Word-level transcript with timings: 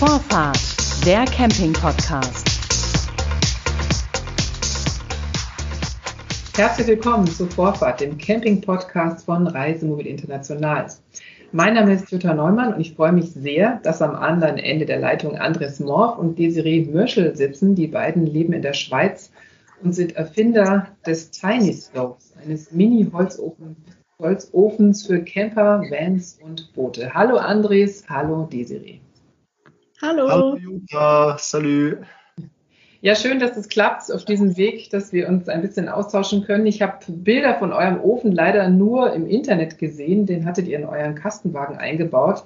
Vorfahrt, 0.00 0.58
der 1.04 1.26
Camping-Podcast. 1.26 2.48
Herzlich 6.56 6.86
willkommen 6.86 7.26
zu 7.26 7.44
Vorfahrt, 7.44 8.00
dem 8.00 8.16
Camping-Podcast 8.16 9.26
von 9.26 9.46
Reisemobil 9.46 10.06
International. 10.06 10.86
Mein 11.52 11.74
Name 11.74 11.92
ist 11.92 12.10
Jutta 12.10 12.32
Neumann 12.32 12.72
und 12.72 12.80
ich 12.80 12.94
freue 12.94 13.12
mich 13.12 13.32
sehr, 13.32 13.78
dass 13.82 14.00
am 14.00 14.14
anderen 14.14 14.56
Ende 14.56 14.86
der 14.86 15.00
Leitung 15.00 15.36
Andres 15.36 15.80
Morf 15.80 16.16
und 16.16 16.38
Desiree 16.38 16.88
Mörschel 16.90 17.36
sitzen. 17.36 17.74
Die 17.74 17.88
beiden 17.88 18.24
leben 18.24 18.54
in 18.54 18.62
der 18.62 18.72
Schweiz 18.72 19.30
und 19.82 19.92
sind 19.92 20.16
Erfinder 20.16 20.86
des 21.04 21.30
Tiny 21.30 21.74
Stoves, 21.74 22.32
eines 22.42 22.72
Mini-Holzofens 22.72 25.06
für 25.06 25.22
Camper, 25.24 25.82
Vans 25.90 26.38
und 26.42 26.72
Boote. 26.72 27.12
Hallo 27.12 27.36
Andres, 27.36 28.04
hallo 28.08 28.48
Desiree. 28.50 29.00
Hallo. 30.02 30.30
Hallo 30.30 30.56
Jutta, 30.56 31.36
salut. 31.36 31.98
Ja, 33.02 33.14
schön, 33.14 33.38
dass 33.38 33.58
es 33.58 33.68
klappt 33.68 34.10
auf 34.10 34.24
diesem 34.24 34.56
Weg, 34.56 34.88
dass 34.88 35.12
wir 35.12 35.28
uns 35.28 35.46
ein 35.50 35.60
bisschen 35.60 35.90
austauschen 35.90 36.42
können. 36.42 36.64
Ich 36.64 36.80
habe 36.80 37.00
Bilder 37.06 37.56
von 37.58 37.74
eurem 37.74 38.00
Ofen 38.00 38.32
leider 38.32 38.70
nur 38.70 39.12
im 39.12 39.26
Internet 39.26 39.78
gesehen. 39.78 40.24
Den 40.24 40.46
hattet 40.46 40.68
ihr 40.68 40.78
in 40.78 40.86
euren 40.86 41.14
Kastenwagen 41.14 41.76
eingebaut. 41.76 42.44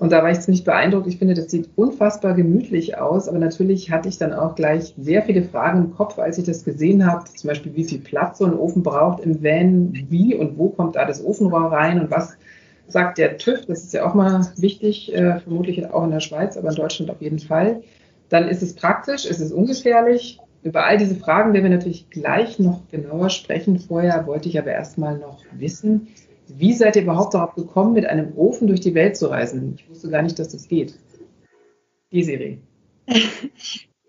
Und 0.00 0.10
da 0.10 0.24
war 0.24 0.32
ich 0.32 0.40
ziemlich 0.40 0.64
beeindruckt. 0.64 1.06
Ich 1.06 1.18
finde, 1.18 1.34
das 1.34 1.48
sieht 1.48 1.70
unfassbar 1.76 2.34
gemütlich 2.34 2.98
aus. 2.98 3.28
Aber 3.28 3.38
natürlich 3.38 3.92
hatte 3.92 4.08
ich 4.08 4.18
dann 4.18 4.32
auch 4.32 4.56
gleich 4.56 4.92
sehr 4.98 5.22
viele 5.22 5.44
Fragen 5.44 5.84
im 5.84 5.94
Kopf, 5.94 6.18
als 6.18 6.38
ich 6.38 6.44
das 6.44 6.64
gesehen 6.64 7.06
habe. 7.06 7.24
Zum 7.26 7.46
Beispiel, 7.46 7.76
wie 7.76 7.84
viel 7.84 8.00
Platz 8.00 8.38
so 8.38 8.46
ein 8.46 8.54
Ofen 8.54 8.82
braucht 8.82 9.22
im 9.22 9.44
Van, 9.44 9.92
wie 10.08 10.34
und 10.34 10.58
wo 10.58 10.70
kommt 10.70 10.96
da 10.96 11.04
das 11.04 11.24
Ofenrohr 11.24 11.70
rein 11.70 12.00
und 12.00 12.10
was 12.10 12.36
sagt 12.92 13.18
der 13.18 13.38
TÜV, 13.38 13.66
das 13.66 13.84
ist 13.84 13.92
ja 13.92 14.08
auch 14.08 14.14
mal 14.14 14.52
wichtig, 14.56 15.14
äh, 15.14 15.40
vermutlich 15.40 15.84
auch 15.86 16.04
in 16.04 16.10
der 16.10 16.20
Schweiz, 16.20 16.56
aber 16.56 16.70
in 16.70 16.74
Deutschland 16.74 17.10
auf 17.10 17.20
jeden 17.20 17.38
Fall. 17.38 17.82
Dann 18.28 18.48
ist 18.48 18.62
es 18.62 18.74
praktisch, 18.74 19.24
ist 19.24 19.40
es 19.40 19.52
ungefährlich. 19.52 20.38
Über 20.62 20.84
all 20.84 20.98
diese 20.98 21.16
Fragen 21.16 21.52
werden 21.52 21.64
wir 21.64 21.76
natürlich 21.76 22.10
gleich 22.10 22.58
noch 22.58 22.86
genauer 22.90 23.30
sprechen. 23.30 23.78
Vorher 23.78 24.26
wollte 24.26 24.48
ich 24.48 24.58
aber 24.58 24.70
erstmal 24.70 25.18
noch 25.18 25.42
wissen, 25.52 26.08
wie 26.48 26.74
seid 26.74 26.96
ihr 26.96 27.02
überhaupt 27.02 27.34
darauf 27.34 27.54
gekommen, 27.54 27.92
mit 27.92 28.06
einem 28.06 28.36
Ofen 28.36 28.66
durch 28.66 28.80
die 28.80 28.94
Welt 28.94 29.16
zu 29.16 29.26
reisen? 29.26 29.76
Ich 29.76 29.88
wusste 29.88 30.10
gar 30.10 30.22
nicht, 30.22 30.38
dass 30.38 30.48
das 30.48 30.68
geht. 30.68 30.94
Die 32.12 32.24
Serie. 32.24 32.58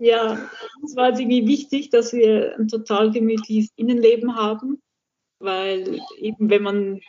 Ja, 0.03 0.49
es 0.83 0.95
war 0.95 1.09
irgendwie 1.09 1.45
wichtig, 1.45 1.91
dass 1.91 2.11
wir 2.11 2.55
ein 2.57 2.67
total 2.67 3.11
gemütliches 3.11 3.69
Innenleben 3.75 4.35
haben, 4.35 4.81
weil 5.37 6.01
eben 6.17 6.49
wenn 6.49 6.63
man 6.63 7.01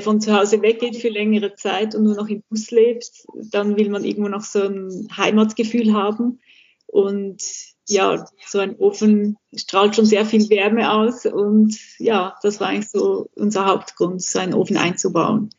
von 0.00 0.20
zu 0.20 0.36
Hause 0.36 0.62
weggeht 0.62 0.96
für 0.96 1.08
längere 1.08 1.54
Zeit 1.54 1.94
und 1.94 2.04
nur 2.04 2.14
noch 2.14 2.28
im 2.28 2.42
Bus 2.48 2.70
lebt, 2.70 3.10
dann 3.50 3.76
will 3.76 3.90
man 3.90 4.04
irgendwo 4.04 4.28
noch 4.28 4.44
so 4.44 4.62
ein 4.62 5.08
Heimatgefühl 5.16 5.92
haben. 5.92 6.40
Und 6.86 7.42
ja, 7.88 8.24
so 8.46 8.60
ein 8.60 8.76
Ofen 8.76 9.36
strahlt 9.54 9.96
schon 9.96 10.06
sehr 10.06 10.24
viel 10.24 10.48
Wärme 10.48 10.92
aus. 10.92 11.26
Und 11.26 11.76
ja, 11.98 12.36
das 12.42 12.60
war 12.60 12.68
eigentlich 12.68 12.90
so 12.90 13.28
unser 13.34 13.66
Hauptgrund, 13.66 14.22
so 14.22 14.38
einen 14.38 14.54
Ofen 14.54 14.76
einzubauen. 14.76 15.50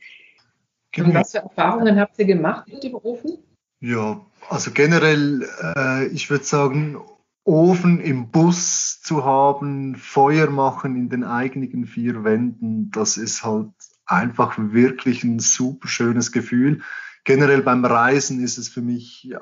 Und 0.97 1.13
was 1.13 1.31
für 1.31 1.39
Erfahrungen 1.39 1.99
habt 1.99 2.17
ihr 2.17 2.25
gemacht 2.25 2.67
mit 2.69 2.83
dem 2.83 2.95
Ofen? 2.95 3.39
Ja, 3.81 4.25
also 4.49 4.71
generell, 4.71 5.47
äh, 5.61 6.07
ich 6.07 6.29
würde 6.29 6.45
sagen, 6.45 6.97
Ofen 7.43 7.99
im 7.99 8.31
Bus 8.31 9.01
zu 9.01 9.23
haben, 9.23 9.95
Feuer 9.97 10.49
machen 10.49 10.95
in 10.95 11.09
den 11.09 11.23
eigenen 11.23 11.85
vier 11.85 12.23
Wänden, 12.23 12.89
das 12.91 13.17
ist 13.17 13.43
halt 13.43 13.69
einfach 14.05 14.55
wirklich 14.57 15.23
ein 15.23 15.39
super 15.39 15.87
schönes 15.87 16.31
Gefühl. 16.31 16.81
Generell 17.23 17.63
beim 17.63 17.83
Reisen 17.83 18.43
ist 18.43 18.57
es 18.57 18.69
für 18.69 18.81
mich, 18.81 19.33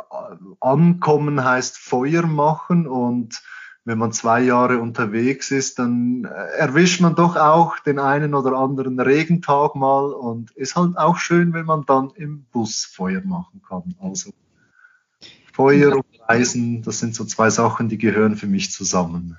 ankommen 0.62 1.44
heißt 1.44 1.78
Feuer 1.78 2.26
machen 2.26 2.88
und 2.88 3.42
wenn 3.86 3.98
man 3.98 4.14
zwei 4.14 4.42
Jahre 4.42 4.80
unterwegs 4.80 5.52
ist, 5.52 5.78
dann 5.80 6.24
erwischt 6.24 7.02
man 7.02 7.16
doch 7.16 7.36
auch 7.36 7.78
den 7.80 8.00
einen 8.00 8.34
oder 8.34 8.54
anderen 8.54 8.98
Regentag 9.00 9.76
mal 9.76 10.14
und 10.14 10.52
ist 10.52 10.78
halt 10.78 10.98
auch 10.98 11.18
schön, 11.18 11.54
wenn 11.54 11.66
man 11.66 11.84
dann 11.86 12.12
im 12.16 12.46
Bus 12.46 12.86
Feuer 12.86 13.22
machen 13.26 13.62
kann. 13.68 13.96
Also 14.00 14.32
Feuer 15.52 15.98
und 15.98 16.06
Reisen, 16.28 16.82
das 16.82 17.00
sind 17.00 17.14
so 17.14 17.26
zwei 17.26 17.50
Sachen, 17.50 17.90
die 17.90 17.98
gehören 17.98 18.38
für 18.38 18.48
mich 18.48 18.72
zusammen. 18.72 19.38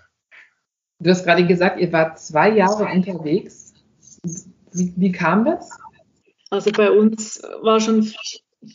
Du 1.00 1.10
hast 1.10 1.24
gerade 1.24 1.46
gesagt, 1.46 1.80
ihr 1.80 1.92
wart 1.92 2.20
zwei 2.20 2.50
Jahre 2.50 2.84
unterwegs. 2.84 3.72
Wie, 4.74 4.92
wie 4.96 5.12
kam 5.12 5.44
das? 5.44 5.70
Also 6.50 6.70
bei 6.72 6.90
uns 6.90 7.40
war 7.62 7.80
schon 7.80 8.08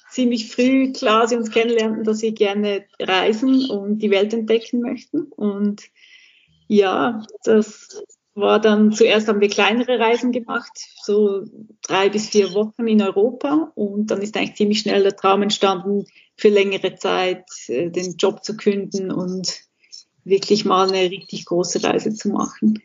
ziemlich 0.10 0.52
früh 0.52 0.92
klar, 0.92 1.28
sie 1.28 1.36
uns 1.36 1.52
kennenlernten, 1.52 2.04
dass 2.04 2.20
sie 2.20 2.34
gerne 2.34 2.86
reisen 3.00 3.70
und 3.70 4.00
die 4.00 4.10
Welt 4.10 4.34
entdecken 4.34 4.82
möchten. 4.82 5.24
Und 5.24 5.84
ja, 6.68 7.26
das 7.44 8.04
war 8.34 8.60
dann 8.60 8.92
zuerst 8.94 9.28
haben 9.28 9.42
wir 9.42 9.50
kleinere 9.50 10.00
Reisen 10.00 10.32
gemacht, 10.32 10.72
so 11.04 11.44
drei 11.82 12.10
bis 12.10 12.30
vier 12.30 12.54
Wochen 12.54 12.88
in 12.88 13.02
Europa. 13.02 13.72
Und 13.76 14.08
dann 14.08 14.22
ist 14.22 14.38
eigentlich 14.38 14.56
ziemlich 14.56 14.80
schnell 14.80 15.04
der 15.04 15.16
Traum 15.16 15.42
entstanden, 15.42 16.06
für 16.38 16.50
längere 16.50 16.96
Zeit 16.96 17.46
äh, 17.68 17.90
den 17.90 18.16
Job 18.16 18.44
zu 18.44 18.56
künden 18.56 19.12
und 19.12 19.62
wirklich 20.24 20.64
mal 20.64 20.88
eine 20.88 21.10
richtig 21.10 21.46
große 21.46 21.84
Reise 21.84 22.14
zu 22.14 22.30
machen. 22.30 22.82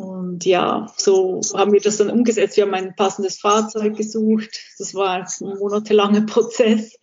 Und 0.00 0.46
ja, 0.46 0.90
so 0.96 1.42
haben 1.54 1.72
wir 1.72 1.80
das 1.80 1.98
dann 1.98 2.08
umgesetzt. 2.08 2.56
Wir 2.56 2.64
haben 2.64 2.72
ein 2.72 2.96
passendes 2.96 3.38
Fahrzeug 3.38 3.98
gesucht. 3.98 4.48
Das 4.78 4.94
war 4.94 5.10
ein 5.10 5.26
monatelanger 5.58 6.22
Prozess. 6.26 6.96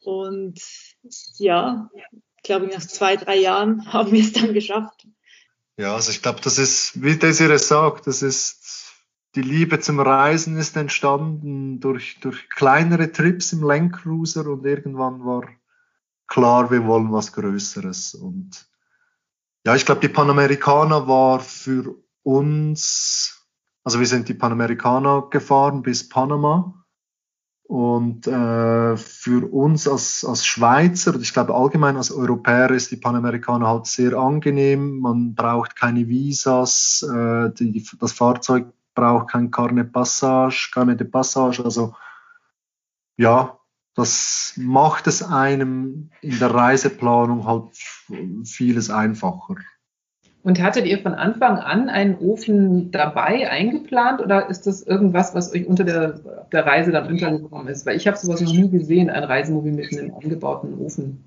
Und 0.00 0.60
ja, 1.38 1.88
ich 1.94 2.42
glaube, 2.42 2.66
nach 2.66 2.84
zwei, 2.84 3.16
drei 3.16 3.36
Jahren 3.36 3.86
haben 3.92 4.10
wir 4.10 4.20
es 4.20 4.32
dann 4.32 4.54
geschafft. 4.54 5.06
Ja, 5.76 5.94
also 5.94 6.10
ich 6.10 6.20
glaube, 6.20 6.40
das 6.42 6.58
ist, 6.58 7.00
wie 7.00 7.16
Desiree 7.16 7.58
sagt, 7.58 8.08
das 8.08 8.22
ist, 8.22 8.92
die 9.36 9.42
Liebe 9.42 9.78
zum 9.78 10.00
Reisen 10.00 10.58
ist 10.58 10.76
entstanden 10.76 11.78
durch, 11.78 12.18
durch 12.20 12.50
kleinere 12.50 13.12
Trips 13.12 13.52
im 13.52 13.62
Landcruiser 13.62 14.48
und 14.48 14.66
irgendwann 14.66 15.24
war 15.24 15.48
klar, 16.26 16.72
wir 16.72 16.84
wollen 16.86 17.12
was 17.12 17.32
Größeres. 17.32 18.16
Und 18.16 18.66
ja, 19.64 19.76
ich 19.76 19.86
glaube, 19.86 20.00
die 20.00 20.08
Panamericana 20.08 21.06
war 21.06 21.38
für 21.38 22.02
uns, 22.22 23.48
also 23.84 23.98
wir 23.98 24.06
sind 24.06 24.28
die 24.28 24.34
Panamericana 24.34 25.26
gefahren 25.30 25.82
bis 25.82 26.08
Panama. 26.08 26.74
Und 27.64 28.26
äh, 28.26 28.96
für 28.96 29.50
uns 29.50 29.88
als, 29.88 30.26
als 30.26 30.44
Schweizer, 30.44 31.14
und 31.14 31.22
ich 31.22 31.32
glaube 31.32 31.54
allgemein 31.54 31.96
als 31.96 32.10
Europäer 32.10 32.70
ist 32.70 32.90
die 32.90 32.96
Panamericana 32.96 33.66
halt 33.66 33.86
sehr 33.86 34.14
angenehm. 34.14 34.98
Man 34.98 35.34
braucht 35.34 35.74
keine 35.74 36.06
Visas, 36.06 37.02
äh, 37.02 37.50
die, 37.54 37.86
das 37.98 38.12
Fahrzeug 38.12 38.66
braucht 38.94 39.30
kein 39.30 39.50
Carnet 39.50 39.90
Passage, 39.90 40.70
Carnet 40.72 41.00
de 41.00 41.06
Passage. 41.06 41.64
Also 41.64 41.94
ja, 43.16 43.58
das 43.94 44.54
macht 44.56 45.06
es 45.06 45.22
einem 45.22 46.10
in 46.20 46.38
der 46.38 46.52
Reiseplanung 46.52 47.46
halt 47.46 47.74
vieles 48.44 48.90
einfacher. 48.90 49.56
Und 50.44 50.60
hattet 50.60 50.86
ihr 50.86 50.98
von 50.98 51.14
Anfang 51.14 51.58
an 51.58 51.88
einen 51.88 52.18
Ofen 52.18 52.90
dabei 52.90 53.48
eingeplant 53.48 54.20
oder 54.20 54.50
ist 54.50 54.66
das 54.66 54.82
irgendwas, 54.82 55.36
was 55.36 55.52
euch 55.52 55.66
unter 55.66 55.84
der, 55.84 56.20
der 56.50 56.66
Reise 56.66 56.90
dann 56.90 57.06
untergekommen 57.06 57.68
ist? 57.68 57.86
Weil 57.86 57.96
ich 57.96 58.08
habe 58.08 58.16
sowas 58.16 58.40
noch 58.40 58.52
nie 58.52 58.68
gesehen, 58.68 59.08
ein 59.08 59.22
Reisemobil 59.22 59.72
mit 59.72 59.96
einem 59.96 60.12
eingebauten 60.14 60.76
Ofen. 60.78 61.24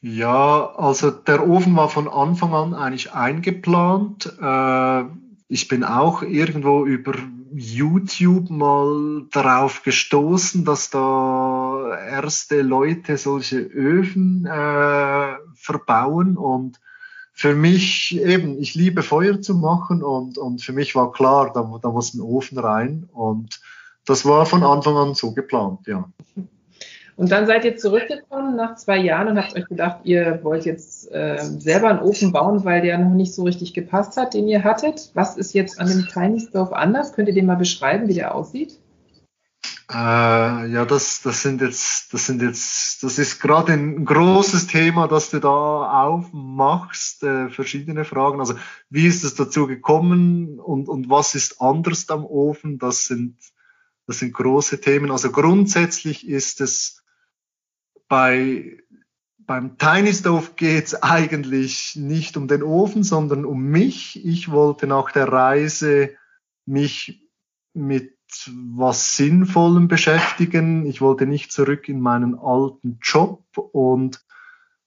Ja, 0.00 0.72
also 0.76 1.10
der 1.10 1.48
Ofen 1.48 1.74
war 1.74 1.88
von 1.88 2.08
Anfang 2.08 2.52
an 2.52 2.74
eigentlich 2.74 3.12
eingeplant. 3.12 4.32
Äh, 4.40 5.04
ich 5.48 5.66
bin 5.66 5.82
auch 5.82 6.22
irgendwo 6.22 6.84
über 6.84 7.14
YouTube 7.54 8.50
mal 8.50 9.24
darauf 9.32 9.82
gestoßen, 9.82 10.64
dass 10.64 10.90
da 10.90 11.96
erste 11.96 12.62
Leute 12.62 13.16
solche 13.16 13.58
Öfen 13.58 14.46
äh, 14.46 15.36
verbauen 15.54 16.36
und 16.36 16.80
für 17.36 17.54
mich 17.54 18.18
eben, 18.20 18.58
ich 18.60 18.76
liebe 18.76 19.02
Feuer 19.02 19.42
zu 19.42 19.56
machen 19.56 20.04
und, 20.04 20.38
und 20.38 20.62
für 20.62 20.72
mich 20.72 20.94
war 20.94 21.12
klar, 21.12 21.50
da, 21.52 21.78
da 21.82 21.90
muss 21.90 22.14
ein 22.14 22.20
Ofen 22.20 22.58
rein 22.58 23.08
und 23.12 23.60
das 24.06 24.24
war 24.24 24.46
von 24.46 24.62
Anfang 24.62 24.96
an 24.96 25.14
so 25.14 25.32
geplant, 25.32 25.80
ja. 25.86 26.08
Und 27.16 27.30
dann 27.30 27.46
seid 27.46 27.64
ihr 27.64 27.76
zurückgekommen 27.76 28.56
nach 28.56 28.76
zwei 28.76 28.98
Jahren 28.98 29.28
und 29.28 29.38
habt 29.38 29.54
euch 29.54 29.66
gedacht, 29.66 29.98
ihr 30.04 30.40
wollt 30.42 30.64
jetzt 30.64 31.12
äh, 31.12 31.38
selber 31.38 31.88
einen 31.88 32.00
Ofen 32.00 32.32
bauen, 32.32 32.64
weil 32.64 32.82
der 32.82 32.98
noch 32.98 33.14
nicht 33.14 33.34
so 33.34 33.44
richtig 33.44 33.72
gepasst 33.72 34.16
hat, 34.16 34.34
den 34.34 34.48
ihr 34.48 34.64
hattet. 34.64 35.10
Was 35.14 35.36
ist 35.36 35.54
jetzt 35.54 35.80
an 35.80 35.88
dem 35.88 36.38
Stove 36.40 36.74
anders? 36.74 37.12
Könnt 37.12 37.28
ihr 37.28 37.34
den 37.34 37.46
mal 37.46 37.54
beschreiben, 37.56 38.08
wie 38.08 38.14
der 38.14 38.34
aussieht? 38.34 38.80
Äh, 39.90 39.94
ja, 40.72 40.86
das, 40.86 41.20
das 41.20 41.42
sind 41.42 41.60
jetzt, 41.60 42.14
das 42.14 42.26
sind 42.26 42.40
jetzt, 42.40 43.02
das 43.02 43.18
ist 43.18 43.38
gerade 43.40 43.74
ein 43.74 44.04
großes 44.04 44.66
Thema, 44.66 45.08
das 45.08 45.30
du 45.30 45.40
da 45.40 45.48
aufmachst, 45.48 47.22
äh, 47.22 47.50
verschiedene 47.50 48.06
Fragen. 48.06 48.40
Also, 48.40 48.54
wie 48.88 49.06
ist 49.06 49.24
es 49.24 49.34
dazu 49.34 49.66
gekommen 49.66 50.58
und, 50.58 50.88
und 50.88 51.10
was 51.10 51.34
ist 51.34 51.60
anders 51.60 52.08
am 52.08 52.24
Ofen? 52.24 52.78
Das 52.78 53.04
sind, 53.04 53.36
das 54.06 54.20
sind 54.20 54.32
große 54.32 54.80
Themen. 54.80 55.10
Also 55.10 55.30
grundsätzlich 55.30 56.26
ist 56.26 56.62
es 56.62 57.02
bei, 58.08 58.78
beim 59.38 59.76
Tiny 59.76 60.14
Stove 60.14 60.52
geht 60.56 60.86
es 60.86 61.02
eigentlich 61.02 61.94
nicht 61.96 62.38
um 62.38 62.48
den 62.48 62.62
Ofen, 62.62 63.02
sondern 63.02 63.44
um 63.44 63.62
mich. 63.62 64.24
Ich 64.24 64.50
wollte 64.50 64.86
nach 64.86 65.10
der 65.10 65.28
Reise 65.28 66.16
mich 66.64 67.28
mit 67.74 68.13
was 68.52 69.16
Sinnvollem 69.16 69.88
beschäftigen. 69.88 70.86
Ich 70.86 71.00
wollte 71.00 71.26
nicht 71.26 71.52
zurück 71.52 71.88
in 71.88 72.00
meinen 72.00 72.38
alten 72.38 72.98
Job 73.02 73.42
und 73.56 74.24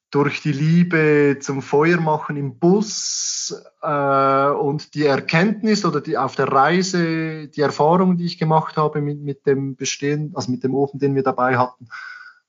durch 0.09 0.41
die 0.41 0.53
Liebe 0.53 1.37
zum 1.41 1.61
Feuermachen 1.61 2.37
im 2.37 2.59
Bus 2.59 3.61
äh, 3.81 4.47
und 4.49 4.93
die 4.93 5.05
Erkenntnis 5.05 5.85
oder 5.85 5.99
die 5.99 6.17
auf 6.17 6.35
der 6.35 6.47
Reise, 6.47 7.49
die 7.49 7.61
Erfahrung, 7.61 8.17
die 8.17 8.25
ich 8.25 8.37
gemacht 8.37 8.77
habe 8.77 9.01
mit, 9.01 9.21
mit 9.21 9.45
dem 9.45 9.75
Bestehen, 9.75 10.31
also 10.33 10.51
mit 10.51 10.63
dem 10.63 10.73
Ofen, 10.75 10.99
den 10.99 11.15
wir 11.15 11.23
dabei 11.23 11.57
hatten, 11.57 11.87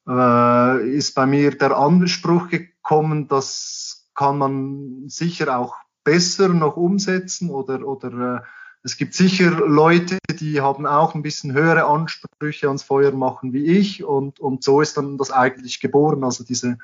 äh, 0.08 0.88
ist 0.88 1.14
bei 1.14 1.26
mir 1.26 1.56
der 1.56 1.76
Anspruch 1.76 2.48
gekommen, 2.48 3.26
das 3.26 4.08
kann 4.14 4.38
man 4.38 5.08
sicher 5.08 5.58
auch 5.58 5.74
besser 6.04 6.48
noch 6.48 6.76
umsetzen 6.76 7.50
oder, 7.50 7.86
oder 7.86 8.36
äh, 8.36 8.40
es 8.82 8.96
gibt 8.96 9.14
sicher 9.14 9.50
Leute, 9.50 10.18
die 10.38 10.60
haben 10.60 10.86
auch 10.86 11.14
ein 11.14 11.22
bisschen 11.22 11.52
höhere 11.52 11.84
Ansprüche 11.84 12.68
ans 12.68 12.82
Feuer 12.82 13.12
machen 13.12 13.52
wie 13.52 13.64
ich 13.64 14.04
und, 14.04 14.40
und 14.40 14.62
so 14.62 14.80
ist 14.80 14.96
dann 14.96 15.18
das 15.18 15.30
eigentlich 15.30 15.80
geboren. 15.80 16.24
Also 16.24 16.44
diese, 16.44 16.78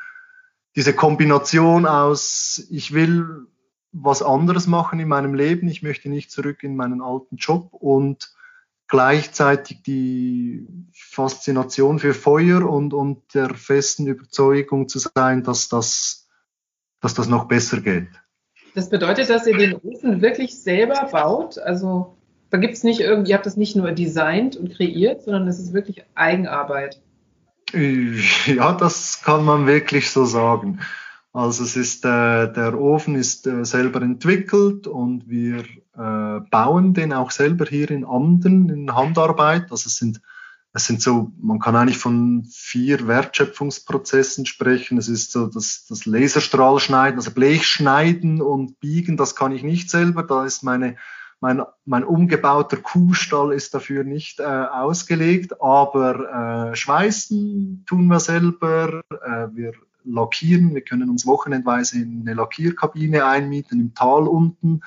diese 0.76 0.92
Kombination 0.92 1.86
aus, 1.86 2.66
ich 2.70 2.92
will 2.92 3.46
was 3.92 4.22
anderes 4.22 4.66
machen 4.66 4.98
in 4.98 5.08
meinem 5.08 5.34
Leben, 5.34 5.68
ich 5.68 5.82
möchte 5.82 6.08
nicht 6.08 6.32
zurück 6.32 6.64
in 6.64 6.74
meinen 6.74 7.00
alten 7.00 7.36
Job 7.36 7.72
und 7.72 8.34
gleichzeitig 8.88 9.82
die 9.82 10.66
Faszination 10.92 12.00
für 12.00 12.12
Feuer 12.12 12.68
und, 12.68 12.92
und 12.92 13.34
der 13.34 13.54
festen 13.54 14.08
Überzeugung 14.08 14.88
zu 14.88 14.98
sein, 14.98 15.44
dass 15.44 15.68
das, 15.68 16.28
dass 17.00 17.14
das 17.14 17.28
noch 17.28 17.46
besser 17.46 17.80
geht. 17.80 18.08
Das 18.74 18.90
bedeutet, 18.90 19.30
dass 19.30 19.46
ihr 19.46 19.56
den 19.56 19.74
Ofen 19.74 20.20
wirklich 20.20 20.60
selber 20.60 21.08
baut? 21.10 21.58
Also 21.58 22.16
da 22.50 22.58
gibt 22.58 22.74
es 22.74 22.84
nicht 22.84 23.00
irgendwie, 23.00 23.30
ihr 23.30 23.36
habt 23.36 23.46
das 23.46 23.56
nicht 23.56 23.76
nur 23.76 23.92
designt 23.92 24.56
und 24.56 24.72
kreiert, 24.72 25.22
sondern 25.22 25.48
es 25.48 25.58
ist 25.58 25.72
wirklich 25.72 26.04
Eigenarbeit. 26.14 27.00
Ja, 27.72 28.72
das 28.72 29.22
kann 29.22 29.44
man 29.44 29.66
wirklich 29.66 30.10
so 30.10 30.24
sagen. 30.24 30.80
Also 31.32 31.64
es 31.64 31.76
ist 31.76 32.04
äh, 32.04 32.52
der 32.52 32.80
Ofen 32.80 33.16
ist 33.16 33.46
äh, 33.48 33.64
selber 33.64 34.02
entwickelt 34.02 34.86
und 34.86 35.28
wir 35.28 35.64
äh, 35.96 36.40
bauen 36.48 36.94
den 36.94 37.12
auch 37.12 37.32
selber 37.32 37.64
hier 37.64 37.90
in 37.90 38.04
Amden 38.04 38.68
in 38.68 38.94
Handarbeit. 38.94 39.72
Also 39.72 39.88
es 39.88 39.96
sind 39.96 40.20
es 40.76 40.86
sind 40.86 41.00
so, 41.00 41.30
man 41.40 41.60
kann 41.60 41.76
eigentlich 41.76 41.98
von 41.98 42.44
vier 42.50 43.06
Wertschöpfungsprozessen 43.06 44.44
sprechen. 44.44 44.98
Es 44.98 45.08
ist 45.08 45.30
so 45.30 45.46
das, 45.46 45.86
das 45.88 46.04
Laserstrahlschneiden, 46.04 47.16
also 47.16 47.30
Blechschneiden 47.30 48.42
und 48.42 48.80
Biegen, 48.80 49.16
das 49.16 49.36
kann 49.36 49.52
ich 49.52 49.62
nicht 49.62 49.88
selber. 49.88 50.24
Da 50.24 50.44
ist 50.44 50.64
meine, 50.64 50.96
mein, 51.38 51.62
mein 51.84 52.02
umgebauter 52.02 52.78
Kuhstall 52.78 53.52
ist 53.52 53.72
dafür 53.72 54.02
nicht 54.02 54.40
äh, 54.40 54.42
ausgelegt, 54.42 55.62
aber 55.62 56.72
äh, 56.72 56.76
schweißen 56.76 57.84
tun 57.86 58.08
wir 58.08 58.18
selber. 58.18 59.00
Äh, 59.10 59.54
wir 59.54 59.74
lackieren, 60.04 60.74
wir 60.74 60.82
können 60.82 61.08
uns 61.08 61.24
wochenendweise 61.24 61.98
in 61.98 62.22
eine 62.22 62.34
Lackierkabine 62.34 63.24
einmieten 63.24 63.78
im 63.78 63.94
Tal 63.94 64.26
unten. 64.26 64.80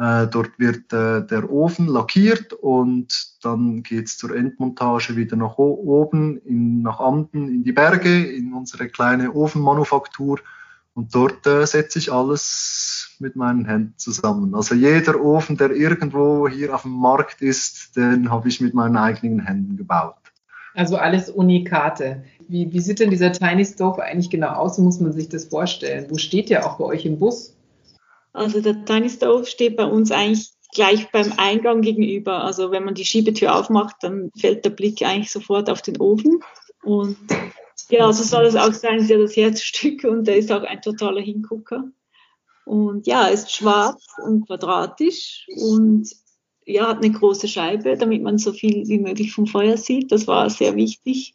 Äh, 0.00 0.28
dort 0.28 0.58
wird 0.58 0.94
äh, 0.94 1.26
der 1.26 1.52
Ofen 1.52 1.86
lackiert 1.86 2.54
und 2.54 3.36
dann 3.42 3.82
geht's 3.82 4.16
zur 4.16 4.34
Endmontage 4.34 5.14
wieder 5.14 5.36
nach 5.36 5.58
oben, 5.58 6.38
in, 6.38 6.80
nach 6.80 7.00
Anden, 7.00 7.48
in 7.48 7.64
die 7.64 7.72
Berge, 7.72 8.24
in 8.24 8.54
unsere 8.54 8.88
kleine 8.88 9.34
Ofenmanufaktur. 9.34 10.38
Und 10.94 11.14
dort 11.14 11.46
äh, 11.46 11.66
setze 11.66 11.98
ich 11.98 12.10
alles 12.10 13.14
mit 13.18 13.36
meinen 13.36 13.66
Händen 13.66 13.92
zusammen. 13.98 14.54
Also 14.54 14.74
jeder 14.74 15.20
Ofen, 15.20 15.58
der 15.58 15.70
irgendwo 15.72 16.48
hier 16.48 16.74
auf 16.74 16.82
dem 16.82 16.92
Markt 16.92 17.42
ist, 17.42 17.94
den 17.94 18.30
habe 18.30 18.48
ich 18.48 18.62
mit 18.62 18.72
meinen 18.72 18.96
eigenen 18.96 19.40
Händen 19.40 19.76
gebaut. 19.76 20.14
Also 20.72 20.96
alles 20.96 21.28
Unikate. 21.28 22.24
Wie, 22.48 22.72
wie 22.72 22.80
sieht 22.80 23.00
denn 23.00 23.10
dieser 23.10 23.32
Tiny 23.32 23.66
Stove 23.66 24.02
eigentlich 24.02 24.30
genau 24.30 24.52
aus? 24.52 24.78
Muss 24.78 24.98
man 24.98 25.12
sich 25.12 25.28
das 25.28 25.44
vorstellen? 25.44 26.06
Wo 26.08 26.16
steht 26.16 26.48
der 26.48 26.64
auch 26.64 26.78
bei 26.78 26.86
euch 26.86 27.04
im 27.04 27.18
Bus? 27.18 27.54
Also 28.32 28.60
der 28.60 28.84
Tiny 28.84 29.10
Stove 29.10 29.46
steht 29.46 29.76
bei 29.76 29.84
uns 29.84 30.10
eigentlich 30.10 30.50
gleich 30.72 31.10
beim 31.10 31.32
Eingang 31.36 31.82
gegenüber. 31.82 32.44
Also 32.44 32.70
wenn 32.70 32.84
man 32.84 32.94
die 32.94 33.04
Schiebetür 33.04 33.54
aufmacht, 33.54 33.96
dann 34.02 34.30
fällt 34.38 34.64
der 34.64 34.70
Blick 34.70 35.02
eigentlich 35.02 35.32
sofort 35.32 35.68
auf 35.68 35.82
den 35.82 36.00
Ofen. 36.00 36.40
Und 36.82 37.16
ja, 37.88 38.12
so 38.12 38.22
soll 38.22 38.44
es 38.44 38.56
auch 38.56 38.72
sein, 38.72 39.00
ist 39.00 39.10
ja 39.10 39.18
das 39.18 39.36
Herzstück 39.36 40.04
und 40.04 40.26
der 40.26 40.36
ist 40.36 40.52
auch 40.52 40.62
ein 40.62 40.80
totaler 40.80 41.20
Hingucker. 41.20 41.84
Und 42.64 43.06
ja, 43.06 43.26
ist 43.26 43.52
schwarz 43.52 44.04
und 44.24 44.46
quadratisch 44.46 45.46
und 45.56 46.08
ja, 46.64 46.88
hat 46.88 46.98
eine 46.98 47.10
große 47.10 47.48
Scheibe, 47.48 47.96
damit 47.96 48.22
man 48.22 48.38
so 48.38 48.52
viel 48.52 48.86
wie 48.86 48.98
möglich 48.98 49.32
vom 49.32 49.46
Feuer 49.46 49.76
sieht. 49.76 50.12
Das 50.12 50.28
war 50.28 50.48
sehr 50.50 50.76
wichtig. 50.76 51.34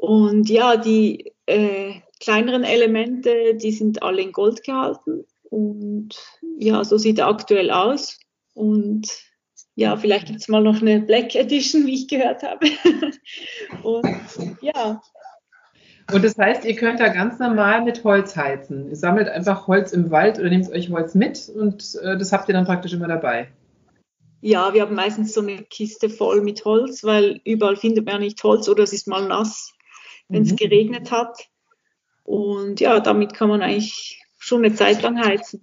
Und 0.00 0.48
ja, 0.48 0.76
die 0.76 1.32
äh, 1.46 1.94
kleineren 2.20 2.62
Elemente, 2.62 3.56
die 3.56 3.72
sind 3.72 4.02
alle 4.02 4.22
in 4.22 4.30
Gold 4.30 4.62
gehalten. 4.62 5.24
Und 5.50 6.16
ja, 6.58 6.84
so 6.84 6.98
sieht 6.98 7.18
er 7.18 7.28
aktuell 7.28 7.70
aus. 7.70 8.18
Und 8.54 9.08
ja, 9.74 9.96
vielleicht 9.96 10.26
gibt 10.26 10.40
es 10.40 10.48
mal 10.48 10.62
noch 10.62 10.82
eine 10.82 11.00
Black 11.00 11.34
Edition, 11.34 11.86
wie 11.86 11.94
ich 11.94 12.08
gehört 12.08 12.42
habe. 12.42 12.66
und 13.82 14.06
ja. 14.60 15.00
Und 16.10 16.24
das 16.24 16.38
heißt, 16.38 16.64
ihr 16.64 16.74
könnt 16.74 17.00
da 17.00 17.08
ganz 17.08 17.38
normal 17.38 17.84
mit 17.84 18.02
Holz 18.02 18.34
heizen. 18.34 18.88
Ihr 18.88 18.96
sammelt 18.96 19.28
einfach 19.28 19.66
Holz 19.66 19.92
im 19.92 20.10
Wald 20.10 20.38
oder 20.38 20.48
nehmt 20.48 20.70
euch 20.70 20.90
Holz 20.90 21.14
mit 21.14 21.48
und 21.48 21.96
äh, 22.02 22.16
das 22.16 22.32
habt 22.32 22.48
ihr 22.48 22.54
dann 22.54 22.64
praktisch 22.64 22.94
immer 22.94 23.08
dabei. 23.08 23.52
Ja, 24.40 24.72
wir 24.72 24.82
haben 24.82 24.94
meistens 24.94 25.34
so 25.34 25.40
eine 25.40 25.62
Kiste 25.64 26.08
voll 26.08 26.40
mit 26.42 26.64
Holz, 26.64 27.04
weil 27.04 27.40
überall 27.44 27.76
findet 27.76 28.06
man 28.06 28.20
nicht 28.20 28.42
Holz 28.42 28.68
oder 28.68 28.84
es 28.84 28.92
ist 28.92 29.06
mal 29.06 29.26
nass, 29.26 29.74
wenn 30.28 30.42
es 30.42 30.52
mhm. 30.52 30.56
geregnet 30.56 31.10
hat. 31.10 31.48
Und 32.24 32.80
ja, 32.80 33.00
damit 33.00 33.34
kann 33.34 33.48
man 33.48 33.62
eigentlich 33.62 34.22
schon 34.48 34.64
eine 34.64 34.74
Zeit 34.74 35.02
lang 35.02 35.22
heizen. 35.24 35.62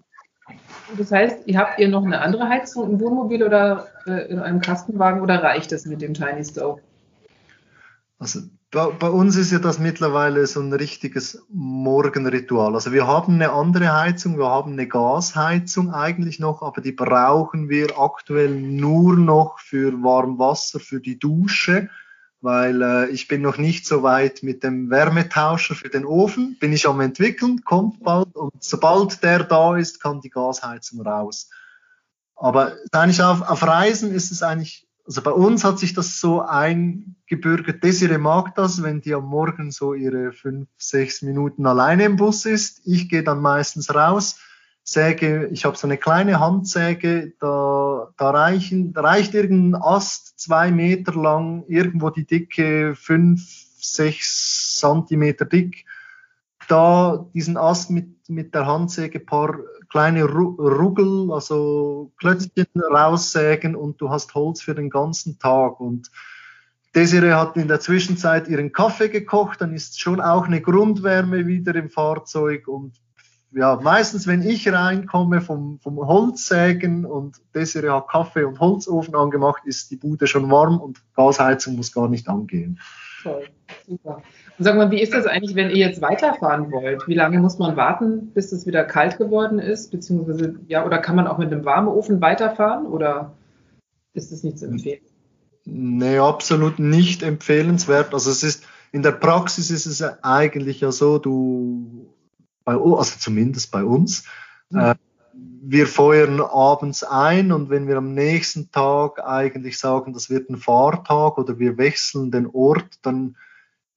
Das 0.97 1.11
heißt, 1.11 1.47
ihr 1.47 1.57
habt 1.57 1.79
ihr 1.79 1.89
noch 1.89 2.05
eine 2.05 2.21
andere 2.21 2.47
Heizung 2.47 2.89
im 2.91 2.99
Wohnmobil 2.99 3.43
oder 3.43 3.87
äh, 4.05 4.29
in 4.29 4.39
einem 4.39 4.61
Kastenwagen 4.61 5.21
oder 5.21 5.41
reicht 5.41 5.71
das 5.71 5.85
mit 5.85 6.01
dem 6.01 6.13
Tiny 6.13 6.45
Stove? 6.45 6.79
Also 8.19 8.41
bei, 8.71 8.87
bei, 8.91 9.09
uns 9.09 9.35
ist 9.35 9.51
ja 9.51 9.59
das 9.59 9.79
mittlerweile 9.79 10.45
so 10.45 10.61
ein 10.61 10.71
richtiges 10.71 11.45
Morgenritual. 11.49 12.75
Also 12.75 12.91
wir 12.91 13.07
haben 13.07 13.35
eine 13.35 13.51
andere 13.51 13.93
Heizung, 13.99 14.37
wir 14.37 14.49
haben 14.49 14.73
eine 14.73 14.87
Gasheizung 14.87 15.91
eigentlich 15.91 16.39
noch, 16.39 16.61
aber 16.61 16.81
die 16.81 16.91
brauchen 16.91 17.69
wir 17.69 17.99
aktuell 17.99 18.53
nur 18.53 19.15
noch 19.15 19.59
für 19.59 19.91
Warmwasser, 20.03 20.79
für 20.79 20.99
die 20.99 21.17
Dusche 21.17 21.89
weil 22.45 22.81
äh, 22.83 23.09
ich 23.09 23.27
bin 23.27 23.41
noch 23.41 23.57
nicht 23.57 23.87
so 23.87 24.03
weit 24.03 24.43
mit 24.43 24.63
dem 24.63 24.91
Wärmetauscher 24.91 25.73
für 25.73 25.89
den 25.89 26.05
Ofen, 26.05 26.57
bin 26.59 26.71
ich 26.71 26.87
am 26.87 27.01
entwickeln, 27.01 27.63
kommt 27.65 28.03
bald 28.03 28.35
und 28.35 28.63
sobald 28.63 29.23
der 29.23 29.43
da 29.43 29.75
ist, 29.75 29.99
kann 29.99 30.21
die 30.21 30.29
Gasheizung 30.29 31.01
raus. 31.01 31.49
Aber 32.35 32.73
eigentlich 32.91 33.23
auf, 33.23 33.41
auf 33.41 33.63
Reisen 33.63 34.13
ist 34.13 34.31
es 34.31 34.43
eigentlich, 34.43 34.87
also 35.07 35.23
bei 35.23 35.31
uns 35.31 35.63
hat 35.63 35.79
sich 35.79 35.95
das 35.95 36.19
so 36.19 36.41
eingebürgert. 36.41 37.83
Desiree 37.83 38.19
mag 38.19 38.53
das, 38.53 38.83
wenn 38.83 39.01
die 39.01 39.15
am 39.15 39.25
Morgen 39.25 39.71
so 39.71 39.95
ihre 39.95 40.31
fünf, 40.31 40.69
sechs 40.77 41.23
Minuten 41.23 41.65
alleine 41.65 42.05
im 42.05 42.15
Bus 42.15 42.45
ist. 42.45 42.81
Ich 42.85 43.09
gehe 43.09 43.23
dann 43.23 43.41
meistens 43.41 43.93
raus 43.93 44.37
Säge, 44.87 45.49
ich 45.51 45.65
habe 45.65 45.75
so 45.75 45.87
eine 45.87 45.97
kleine 45.97 46.39
Handsäge, 46.39 47.33
da, 47.39 48.11
da, 48.17 48.29
reichen, 48.29 48.93
da 48.93 49.01
reicht 49.01 49.33
irgendein 49.33 49.81
Ast 49.81 50.39
zwei 50.39 50.71
Meter 50.71 51.13
lang, 51.13 51.65
irgendwo 51.67 52.11
die 52.11 52.27
Dicke 52.27 52.93
fünf, 52.95 53.41
sechs 53.79 54.77
Zentimeter 54.79 55.45
dick. 55.45 55.85
Da 56.67 57.25
diesen 57.33 57.57
Ast 57.57 57.89
mit, 57.89 58.29
mit 58.29 58.53
der 58.53 58.67
Handsäge 58.67 59.19
paar 59.19 59.57
kleine 59.89 60.23
Ruggel, 60.23 61.31
also 61.31 62.11
Klötzchen 62.19 62.67
raussägen 62.75 63.75
und 63.75 63.99
du 63.99 64.11
hast 64.11 64.35
Holz 64.35 64.61
für 64.61 64.75
den 64.75 64.91
ganzen 64.91 65.39
Tag. 65.39 65.79
Und 65.79 66.11
Desiree 66.93 67.33
hat 67.33 67.57
in 67.57 67.67
der 67.67 67.79
Zwischenzeit 67.79 68.47
ihren 68.47 68.71
Kaffee 68.71 69.09
gekocht, 69.09 69.61
dann 69.61 69.73
ist 69.73 69.99
schon 69.99 70.21
auch 70.21 70.45
eine 70.45 70.61
Grundwärme 70.61 71.47
wieder 71.47 71.73
im 71.73 71.89
Fahrzeug 71.89 72.67
und 72.67 72.99
ja, 73.55 73.79
meistens, 73.81 74.27
wenn 74.27 74.41
ich 74.41 74.71
reinkomme 74.71 75.39
vom, 75.39 75.79
vom 75.79 75.97
Holzsägen 75.97 77.05
und 77.05 77.37
Desiree 77.53 77.89
hat 77.89 78.09
Kaffee 78.09 78.43
und 78.43 78.59
Holzofen 78.59 79.15
angemacht, 79.15 79.63
ist 79.65 79.91
die 79.91 79.95
Bude 79.95 80.27
schon 80.27 80.51
warm 80.51 80.77
und 80.77 81.01
Gasheizung 81.15 81.77
muss 81.77 81.93
gar 81.93 82.09
nicht 82.09 82.27
angehen. 82.27 82.81
Toll, 83.23 83.47
super. 83.87 84.21
Und 84.57 84.63
sag 84.65 84.75
mal, 84.75 84.91
wie 84.91 85.01
ist 85.01 85.13
das 85.13 85.25
eigentlich, 85.25 85.55
wenn 85.55 85.69
ihr 85.69 85.87
jetzt 85.87 86.01
weiterfahren 86.01 86.69
wollt? 86.69 87.07
Wie 87.07 87.15
lange 87.15 87.39
muss 87.39 87.57
man 87.57 87.77
warten, 87.77 88.31
bis 88.33 88.51
es 88.51 88.67
wieder 88.67 88.83
kalt 88.83 89.17
geworden 89.17 89.59
ist? 89.59 89.89
Beziehungsweise, 89.89 90.59
ja, 90.67 90.85
oder 90.85 90.97
kann 90.97 91.15
man 91.15 91.25
auch 91.25 91.37
mit 91.37 91.51
einem 91.51 91.63
warmen 91.63 91.87
Ofen 91.87 92.19
weiterfahren 92.19 92.85
oder 92.85 93.31
ist 94.13 94.33
das 94.33 94.43
nicht 94.43 94.59
zu 94.59 94.65
empfehlen? 94.65 95.01
Nee, 95.63 96.19
absolut 96.19 96.77
nicht 96.77 97.23
empfehlenswert. 97.23 98.13
Also 98.13 98.31
es 98.31 98.43
ist, 98.43 98.65
in 98.91 99.01
der 99.01 99.13
Praxis 99.13 99.71
ist 99.71 99.85
es 99.85 100.03
eigentlich 100.23 100.81
ja 100.81 100.91
so, 100.91 101.19
du, 101.19 102.14
bei, 102.65 102.73
also 102.73 103.17
zumindest 103.19 103.71
bei 103.71 103.83
uns, 103.85 104.25
mhm. 104.69 104.95
wir 105.33 105.87
feuern 105.87 106.41
abends 106.41 107.03
ein 107.03 107.51
und 107.51 107.69
wenn 107.69 107.87
wir 107.87 107.97
am 107.97 108.13
nächsten 108.13 108.71
Tag 108.71 109.23
eigentlich 109.23 109.79
sagen, 109.79 110.13
das 110.13 110.29
wird 110.29 110.49
ein 110.49 110.57
Fahrtag 110.57 111.37
oder 111.37 111.59
wir 111.59 111.77
wechseln 111.77 112.31
den 112.31 112.47
Ort, 112.47 112.99
dann 113.03 113.37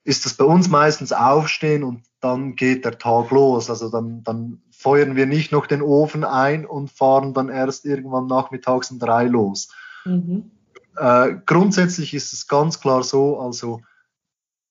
ist 0.05 0.25
das 0.25 0.35
bei 0.35 0.45
uns 0.45 0.69
meistens 0.69 1.13
aufstehen 1.13 1.83
und 1.83 2.03
dann 2.21 2.57
geht 2.57 2.85
der 2.85 2.99
Tag 2.99 3.31
los. 3.31 3.69
Also 3.69 3.91
dann, 3.91 4.23
dann 4.23 4.63
feuern 4.71 5.17
wir 5.17 5.27
nicht 5.27 5.53
noch 5.53 5.67
den 5.67 5.83
Ofen 5.83 6.25
ein 6.25 6.65
und 6.65 6.91
fahren 6.91 7.35
dann 7.35 7.49
erst 7.49 7.85
irgendwann 7.85 8.27
nachmittags 8.27 8.91
um 8.91 8.99
drei 8.99 9.25
los. 9.25 9.69
Mhm. 10.05 10.51
Äh, 10.97 11.35
grundsätzlich 11.45 12.15
ist 12.15 12.33
es 12.33 12.49
ganz 12.49 12.81
klar 12.81 13.03
so, 13.03 13.39
also 13.39 13.83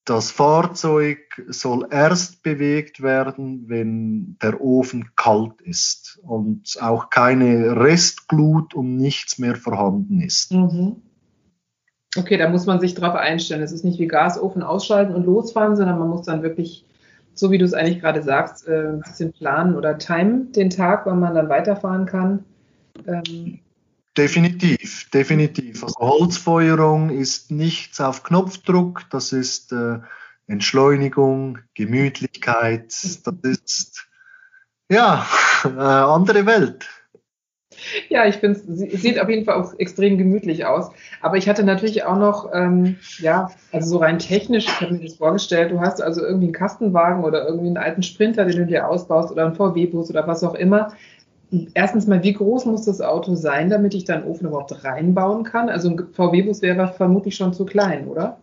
das 0.10 0.32
Fahrzeug 0.32 1.20
soll 1.50 1.88
erst 1.92 2.42
bewegt 2.42 3.04
werden, 3.04 3.66
wenn 3.68 4.38
der 4.42 4.62
Ofen 4.62 5.10
kalt 5.18 5.62
ist 5.62 6.20
und 6.24 6.78
auch 6.82 7.10
keine 7.10 7.76
Restglut 7.76 8.74
und 8.74 8.96
nichts 8.96 9.38
mehr 9.38 9.56
vorhanden 9.56 10.22
ist. 10.22 10.54
Mhm. 10.54 11.02
Okay, 12.16 12.38
da 12.38 12.50
muss 12.50 12.66
man 12.66 12.80
sich 12.80 12.96
drauf 12.96 13.16
einstellen. 13.16 13.62
Es 13.62 13.74
ist 13.74 13.84
nicht 13.84 14.00
wie 14.00 14.08
Gasofen 14.08 14.64
ausschalten 14.64 15.14
und 15.14 15.26
losfahren, 15.26 15.76
sondern 15.76 16.00
man 16.00 16.08
muss 16.08 16.26
dann 16.26 16.42
wirklich, 16.42 16.86
so 17.34 17.52
wie 17.52 17.58
du 17.58 17.66
es 17.66 17.74
eigentlich 17.74 18.00
gerade 18.00 18.24
sagst, 18.24 18.66
äh, 18.66 18.88
ein 18.88 19.02
bisschen 19.02 19.34
planen 19.34 19.76
oder 19.76 19.98
timen 19.98 20.54
den 20.54 20.70
Tag, 20.70 21.06
wann 21.06 21.20
man 21.20 21.36
dann 21.36 21.50
weiterfahren 21.50 22.06
kann. 22.06 22.46
Ähm, 23.06 23.60
Definitiv, 24.18 25.10
definitiv. 25.12 25.84
Also 25.84 25.96
Holzfeuerung 26.00 27.12
ist 27.12 27.52
nichts 27.52 28.02
auf 28.02 28.24
Knopfdruck, 28.24 29.04
das 29.12 29.32
ist 29.32 29.72
äh, 29.72 30.00
Entschleunigung, 30.48 31.60
Gemütlichkeit, 31.76 32.88
das 32.88 33.22
ist 33.44 34.08
ja 34.90 35.28
äh, 35.66 35.70
andere 35.70 36.48
Welt. 36.48 36.88
Ja, 38.10 38.26
ich 38.26 38.38
finde 38.38 38.60
es 38.60 39.02
sieht 39.02 39.20
auf 39.20 39.30
jeden 39.30 39.46
Fall 39.46 39.62
auch 39.62 39.78
extrem 39.78 40.18
gemütlich 40.18 40.66
aus. 40.66 40.90
Aber 41.22 41.38
ich 41.38 41.48
hatte 41.48 41.64
natürlich 41.64 42.06
auch 42.06 42.18
noch, 42.18 42.50
ähm, 42.52 42.96
ja, 43.20 43.52
also 43.72 43.90
so 43.90 43.98
rein 43.98 44.18
technisch, 44.18 44.66
ich 44.66 44.82
habe 44.82 44.94
mir 44.94 45.04
das 45.04 45.18
vorgestellt, 45.18 45.72
du 45.72 45.80
hast 45.80 46.02
also 46.02 46.24
irgendwie 46.24 46.48
einen 46.48 46.54
Kastenwagen 46.54 47.24
oder 47.24 47.46
irgendwie 47.46 47.68
einen 47.68 47.78
alten 47.78 48.02
Sprinter, 48.02 48.46
den 48.46 48.58
du 48.58 48.66
dir 48.66 48.88
ausbaust 48.88 49.32
oder 49.32 49.46
einen 49.46 49.56
VW-Bus 49.56 50.10
oder 50.10 50.26
was 50.26 50.44
auch 50.44 50.56
immer 50.56 50.92
erstens 51.74 52.08
mal, 52.08 52.24
wie 52.24 52.34
groß 52.34 52.66
muss 52.66 52.86
das 52.86 53.02
Auto 53.02 53.36
sein, 53.36 53.70
damit 53.70 53.94
ich 53.94 54.06
da 54.06 54.16
einen 54.16 54.26
Ofen 54.26 54.48
überhaupt 54.48 54.84
reinbauen 54.84 55.44
kann? 55.44 55.70
Also 55.70 55.90
ein 55.90 56.08
VW-Bus 56.14 56.62
wäre 56.62 56.94
vermutlich 56.94 57.36
schon 57.36 57.54
zu 57.54 57.66
klein, 57.66 58.08
oder? 58.08 58.40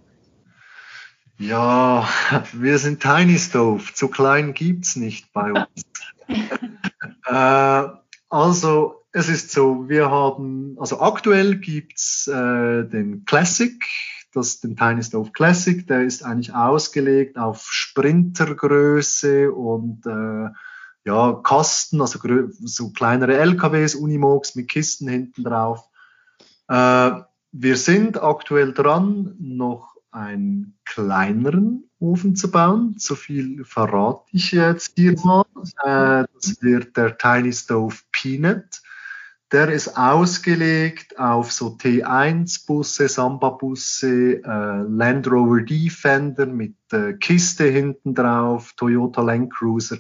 Ja, 1.38 2.08
wir 2.52 2.78
sind 2.78 3.00
Tiny 3.00 3.38
Stove. 3.38 3.92
Zu 3.92 4.08
klein 4.08 4.54
gibt 4.54 4.86
es 4.86 4.96
nicht 4.96 5.32
bei 5.32 5.52
uns. 5.52 5.82
äh, 7.26 7.88
also, 8.28 9.02
es 9.12 9.28
ist 9.28 9.50
so, 9.50 9.88
wir 9.88 10.10
haben, 10.10 10.76
also 10.78 11.00
aktuell 11.00 11.56
gibt's 11.56 12.28
äh, 12.28 12.84
den 12.84 13.24
Classic, 13.24 13.84
das 14.32 14.60
den 14.60 14.76
Tiny 14.76 15.02
Stove 15.02 15.32
Classic, 15.32 15.86
der 15.86 16.02
ist 16.02 16.24
eigentlich 16.24 16.54
ausgelegt 16.54 17.36
auf 17.36 17.66
Sprintergröße 17.70 19.52
und 19.52 20.06
äh, 20.06 20.50
ja, 21.04 21.40
Kasten, 21.42 22.00
also 22.00 22.18
so 22.60 22.90
kleinere 22.90 23.36
LKWs, 23.36 23.94
Unimogs 23.94 24.54
mit 24.54 24.68
Kisten 24.68 25.08
hinten 25.08 25.44
drauf. 25.44 25.88
Äh, 26.68 27.10
wir 27.52 27.76
sind 27.76 28.22
aktuell 28.22 28.72
dran, 28.72 29.36
noch 29.38 29.94
einen 30.10 30.78
kleineren 30.84 31.90
Ofen 31.98 32.36
zu 32.36 32.50
bauen. 32.50 32.94
So 32.98 33.14
viel 33.16 33.64
verrate 33.64 34.24
ich 34.32 34.52
jetzt 34.52 34.94
hier 34.96 35.14
mal. 35.24 35.44
Äh, 35.84 36.26
das 36.34 36.62
wird 36.62 36.96
der 36.96 37.18
Tiny 37.18 37.52
Stove 37.52 37.96
Peanut. 38.10 38.80
Der 39.52 39.68
ist 39.70 39.96
ausgelegt 39.96 41.18
auf 41.18 41.52
so 41.52 41.76
T1-Busse, 41.76 43.08
Samba-Busse, 43.08 44.42
äh, 44.42 44.82
Land 44.88 45.30
Rover 45.30 45.60
Defender 45.60 46.46
mit 46.46 46.76
äh, 46.92 47.12
Kiste 47.12 47.64
hinten 47.64 48.14
drauf, 48.14 48.72
Toyota 48.76 49.22
Land 49.22 49.52
Cruiser 49.52 49.98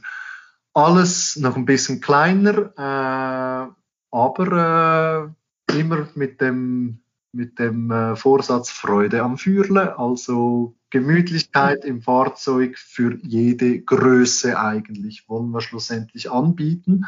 alles 0.74 1.36
noch 1.36 1.56
ein 1.56 1.64
bisschen 1.64 2.00
kleiner, 2.00 2.72
äh, 2.76 3.72
aber 4.10 5.34
äh, 5.70 5.78
immer 5.78 6.08
mit 6.14 6.40
dem, 6.40 6.98
mit 7.32 7.58
dem 7.58 7.90
äh, 7.90 8.16
Vorsatz 8.16 8.70
Freude 8.70 9.22
am 9.22 9.38
Führle, 9.38 9.98
also 9.98 10.74
Gemütlichkeit 10.90 11.84
im 11.84 12.02
Fahrzeug 12.02 12.78
für 12.78 13.18
jede 13.22 13.80
Größe 13.80 14.58
eigentlich 14.58 15.28
wollen 15.28 15.50
wir 15.50 15.60
schlussendlich 15.60 16.30
anbieten. 16.30 17.06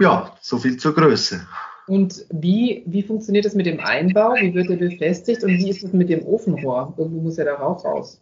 Ja, 0.00 0.36
so 0.40 0.58
viel 0.58 0.76
zur 0.78 0.94
Größe. 0.94 1.46
Und 1.86 2.26
wie, 2.30 2.82
wie 2.86 3.02
funktioniert 3.02 3.44
das 3.44 3.54
mit 3.54 3.66
dem 3.66 3.80
Einbau? 3.80 4.34
Wie 4.34 4.52
wird 4.52 4.68
er 4.70 4.76
befestigt 4.76 5.42
und 5.42 5.50
wie 5.50 5.70
ist 5.70 5.82
es 5.82 5.92
mit 5.92 6.08
dem 6.08 6.24
Ofenrohr? 6.24 6.94
Irgendwo 6.98 7.22
muss 7.22 7.36
ja 7.36 7.44
der 7.44 7.54
Rauch 7.54 7.84
raus. 7.84 8.20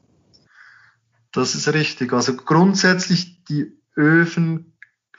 Das 1.33 1.55
ist 1.55 1.73
richtig. 1.73 2.13
Also 2.13 2.37
grundsätzlich 2.37 3.45
die 3.45 3.73
Öfen 3.97 4.77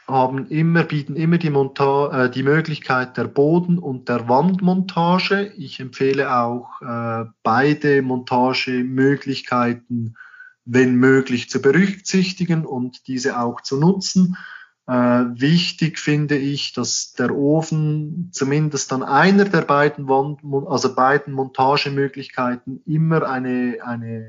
haben 0.07 0.47
immer, 0.47 0.83
bieten 0.83 1.17
immer 1.17 1.37
die, 1.37 1.49
Monta 1.49 2.25
äh, 2.25 2.31
die 2.31 2.43
Möglichkeit 2.43 3.17
der 3.17 3.25
Boden- 3.25 3.77
und 3.77 4.07
der 4.07 4.29
Wandmontage. 4.29 5.51
Ich 5.57 5.81
empfehle 5.81 6.33
auch 6.33 6.81
äh, 6.81 7.25
beide 7.43 8.01
Montagemöglichkeiten, 8.01 10.15
wenn 10.63 10.95
möglich, 10.95 11.49
zu 11.49 11.61
berücksichtigen 11.61 12.65
und 12.65 13.07
diese 13.07 13.37
auch 13.39 13.59
zu 13.61 13.77
nutzen. 13.77 14.37
Äh, 14.87 14.93
wichtig 14.93 15.99
finde 15.99 16.37
ich, 16.37 16.71
dass 16.71 17.11
der 17.11 17.35
Ofen 17.35 18.29
zumindest 18.31 18.93
an 18.93 19.03
einer 19.03 19.43
der 19.43 19.63
beiden 19.63 20.07
Wand, 20.07 20.39
also 20.69 20.95
beiden 20.95 21.33
Montagemöglichkeiten 21.33 22.81
immer 22.85 23.29
eine, 23.29 23.79
eine 23.83 24.25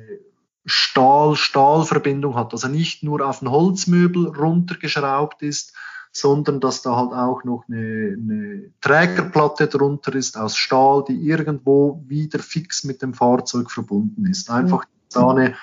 Stahl-Stahlverbindung 0.68 2.34
hat. 2.34 2.52
Also 2.52 2.68
nicht 2.68 3.02
nur 3.02 3.26
auf 3.26 3.42
ein 3.42 3.50
Holzmöbel 3.50 4.28
runtergeschraubt 4.28 5.42
ist, 5.42 5.74
sondern 6.12 6.60
dass 6.60 6.82
da 6.82 6.96
halt 6.96 7.12
auch 7.12 7.44
noch 7.44 7.64
eine, 7.68 8.16
eine 8.18 8.70
Trägerplatte 8.80 9.66
drunter 9.66 10.14
ist 10.14 10.36
aus 10.36 10.56
Stahl, 10.56 11.04
die 11.08 11.14
irgendwo 11.14 12.02
wieder 12.06 12.38
fix 12.38 12.84
mit 12.84 13.02
dem 13.02 13.14
Fahrzeug 13.14 13.70
verbunden 13.70 14.26
ist. 14.26 14.50
Einfach 14.50 14.84
da 15.12 15.30
eine, 15.30 15.54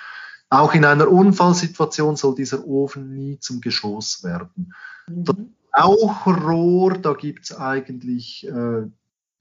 auch 0.50 0.74
in 0.74 0.86
einer 0.86 1.10
Unfallsituation 1.10 2.16
soll 2.16 2.36
dieser 2.36 2.66
Ofen 2.66 3.14
nie 3.14 3.40
zum 3.40 3.62
Geschoss 3.62 4.24
werden. 4.24 4.74
Mhm. 5.08 5.24
Das 5.24 5.36
Rauchrohr, 5.78 6.94
da 6.94 7.14
gibt's 7.14 7.54
eigentlich 7.54 8.48
äh, 8.48 8.84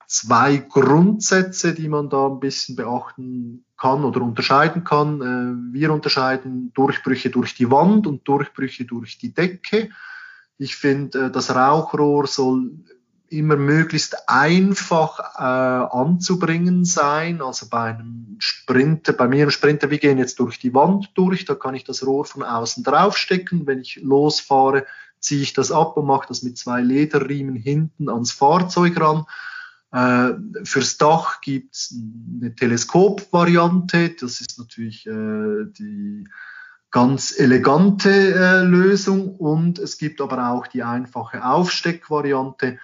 zwei 0.08 0.56
Grundsätze, 0.56 1.74
die 1.74 1.88
man 1.88 2.10
da 2.10 2.26
ein 2.26 2.40
bisschen 2.40 2.76
beachten 2.76 3.64
kann 3.84 4.02
oder 4.02 4.22
unterscheiden 4.22 4.82
kann. 4.82 5.20
Äh, 5.20 5.74
wir 5.74 5.92
unterscheiden 5.92 6.72
Durchbrüche 6.72 7.28
durch 7.28 7.54
die 7.54 7.70
Wand 7.70 8.06
und 8.06 8.26
Durchbrüche 8.26 8.86
durch 8.86 9.18
die 9.18 9.34
Decke. 9.34 9.90
Ich 10.56 10.76
finde, 10.76 11.26
äh, 11.26 11.30
das 11.30 11.54
Rauchrohr 11.54 12.26
soll 12.26 12.70
immer 13.28 13.56
möglichst 13.56 14.26
einfach 14.26 15.18
äh, 15.36 15.42
anzubringen 15.42 16.86
sein. 16.86 17.42
Also 17.42 17.66
bei 17.68 17.94
einem 17.94 18.36
Sprinter, 18.38 19.12
bei 19.12 19.28
mir 19.28 19.44
im 19.44 19.50
Sprinter, 19.50 19.90
wir 19.90 19.98
gehen 19.98 20.16
jetzt 20.16 20.38
durch 20.38 20.58
die 20.58 20.72
Wand 20.72 21.10
durch, 21.14 21.44
da 21.44 21.54
kann 21.54 21.74
ich 21.74 21.84
das 21.84 22.06
Rohr 22.06 22.24
von 22.24 22.42
außen 22.42 22.84
draufstecken. 22.84 23.66
Wenn 23.66 23.80
ich 23.80 24.00
losfahre, 24.02 24.86
ziehe 25.20 25.42
ich 25.42 25.52
das 25.52 25.70
ab 25.70 25.98
und 25.98 26.06
mache 26.06 26.28
das 26.28 26.42
mit 26.42 26.56
zwei 26.56 26.80
Lederriemen 26.80 27.56
hinten 27.56 28.08
ans 28.08 28.32
Fahrzeug 28.32 28.98
ran. 28.98 29.26
Äh, 29.94 30.34
fürs 30.64 30.98
Dach 30.98 31.40
gibt 31.40 31.76
es 31.76 31.94
eine 32.40 32.52
Teleskopvariante. 32.52 34.10
Das 34.20 34.40
ist 34.40 34.58
natürlich 34.58 35.06
äh, 35.06 35.66
die 35.78 36.26
ganz 36.90 37.38
elegante 37.38 38.10
äh, 38.10 38.62
Lösung. 38.64 39.36
Und 39.36 39.78
es 39.78 39.96
gibt 39.96 40.20
aber 40.20 40.50
auch 40.50 40.66
die 40.66 40.82
einfache 40.82 41.44
Aufsteckvariante. 41.44 42.80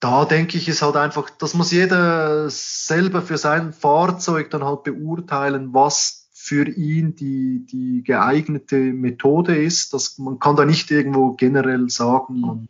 Da 0.00 0.26
denke 0.26 0.58
ich, 0.58 0.68
ist 0.68 0.82
halt 0.82 0.96
einfach, 0.96 1.30
das 1.30 1.54
muss 1.54 1.72
jeder 1.72 2.50
selber 2.50 3.22
für 3.22 3.38
sein 3.38 3.72
Fahrzeug 3.72 4.50
dann 4.50 4.64
halt 4.64 4.84
beurteilen, 4.84 5.72
was 5.72 6.28
für 6.34 6.68
ihn 6.68 7.16
die, 7.16 7.64
die 7.64 8.02
geeignete 8.04 8.76
Methode 8.76 9.56
ist. 9.56 9.94
Das, 9.94 10.18
man 10.18 10.38
kann 10.38 10.56
da 10.56 10.66
nicht 10.66 10.90
irgendwo 10.90 11.32
generell 11.32 11.88
sagen, 11.88 12.40
man 12.40 12.68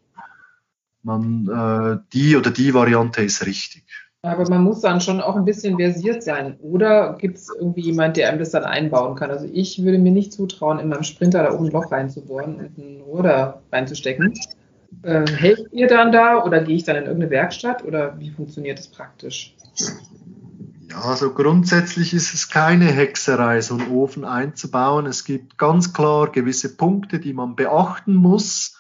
man, 1.08 1.48
äh, 1.48 1.98
die 2.12 2.36
oder 2.36 2.50
die 2.50 2.72
Variante 2.72 3.22
ist 3.22 3.44
richtig. 3.44 3.84
Aber 4.22 4.48
man 4.48 4.64
muss 4.64 4.80
dann 4.80 5.00
schon 5.00 5.20
auch 5.20 5.36
ein 5.36 5.44
bisschen 5.44 5.76
versiert 5.76 6.22
sein. 6.22 6.56
Oder 6.60 7.16
gibt 7.18 7.38
es 7.38 7.48
irgendwie 7.56 7.82
jemand, 7.82 8.16
der 8.16 8.28
einem 8.28 8.40
das 8.40 8.50
dann 8.50 8.64
einbauen 8.64 9.14
kann? 9.14 9.30
Also 9.30 9.48
ich 9.52 9.82
würde 9.82 9.98
mir 9.98 10.10
nicht 10.10 10.32
zutrauen, 10.32 10.80
in 10.80 10.88
meinem 10.88 11.04
Sprinter 11.04 11.44
da 11.44 11.52
oben 11.52 11.66
ein 11.66 11.72
Loch 11.72 11.92
reinzubohren 11.92 12.56
und 12.56 12.78
ein 12.78 13.00
Rohr 13.00 13.22
da 13.22 13.62
reinzustecken. 13.70 14.34
Äh, 15.02 15.26
helft 15.30 15.72
ihr 15.72 15.86
dann 15.86 16.10
da 16.10 16.42
oder 16.44 16.62
gehe 16.62 16.76
ich 16.76 16.84
dann 16.84 16.96
in 16.96 17.04
irgendeine 17.04 17.30
Werkstatt 17.30 17.84
oder 17.84 18.18
wie 18.18 18.30
funktioniert 18.30 18.78
das 18.78 18.88
praktisch? 18.88 19.54
Ja, 20.90 21.02
also 21.02 21.32
grundsätzlich 21.32 22.14
ist 22.14 22.34
es 22.34 22.48
keine 22.48 22.86
Hexerei, 22.86 23.60
so 23.60 23.74
einen 23.74 23.90
Ofen 23.92 24.24
einzubauen. 24.24 25.06
Es 25.06 25.24
gibt 25.24 25.58
ganz 25.58 25.92
klar 25.92 26.32
gewisse 26.32 26.76
Punkte, 26.76 27.20
die 27.20 27.34
man 27.34 27.54
beachten 27.54 28.14
muss. 28.14 28.77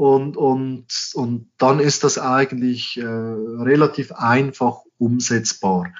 Und, 0.00 0.38
und, 0.38 0.86
und 1.12 1.50
dann 1.58 1.78
ist 1.78 2.04
das 2.04 2.16
eigentlich 2.16 2.96
äh, 2.96 3.04
relativ 3.04 4.12
einfach 4.12 4.78
umsetzbar. 4.96 5.92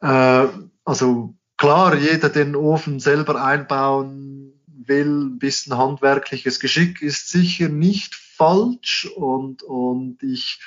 Äh, 0.00 0.46
also 0.84 1.34
klar, 1.56 1.96
jeder, 1.96 2.28
der 2.28 2.44
den 2.44 2.54
Ofen 2.54 3.00
selber 3.00 3.44
einbauen 3.44 4.52
will, 4.68 5.24
ein 5.24 5.38
bisschen 5.40 5.76
handwerkliches 5.76 6.60
Geschick 6.60 7.02
ist 7.02 7.30
sicher 7.30 7.68
nicht 7.68 8.14
falsch. 8.14 9.10
Und, 9.16 9.64
und 9.64 10.22
ich 10.22 10.60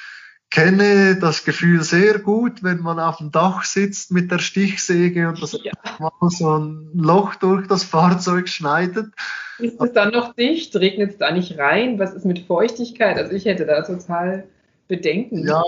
kenne 0.49 1.15
das 1.15 1.45
Gefühl 1.45 1.81
sehr 1.81 2.19
gut, 2.19 2.61
wenn 2.61 2.81
man 2.81 2.99
auf 2.99 3.19
dem 3.19 3.31
Dach 3.31 3.63
sitzt 3.63 4.11
mit 4.11 4.31
der 4.31 4.39
Stichsäge 4.39 5.29
und 5.29 5.41
das 5.41 5.57
ja. 5.63 5.71
mal 5.99 6.11
so 6.29 6.59
ein 6.59 6.89
Loch 6.93 7.35
durch 7.35 7.67
das 7.67 7.85
Fahrzeug 7.85 8.49
schneidet. 8.49 9.13
Ist 9.59 9.81
es 9.81 9.93
dann 9.93 10.11
noch 10.11 10.33
dicht? 10.33 10.75
Regnet 10.75 11.11
es 11.11 11.17
da 11.17 11.31
nicht 11.31 11.57
rein? 11.57 11.99
Was 11.99 12.13
ist 12.13 12.25
mit 12.25 12.39
Feuchtigkeit? 12.39 13.17
Also 13.17 13.33
ich 13.33 13.45
hätte 13.45 13.65
da 13.65 13.81
total 13.81 14.45
Bedenken. 14.87 15.47
Ja, 15.47 15.63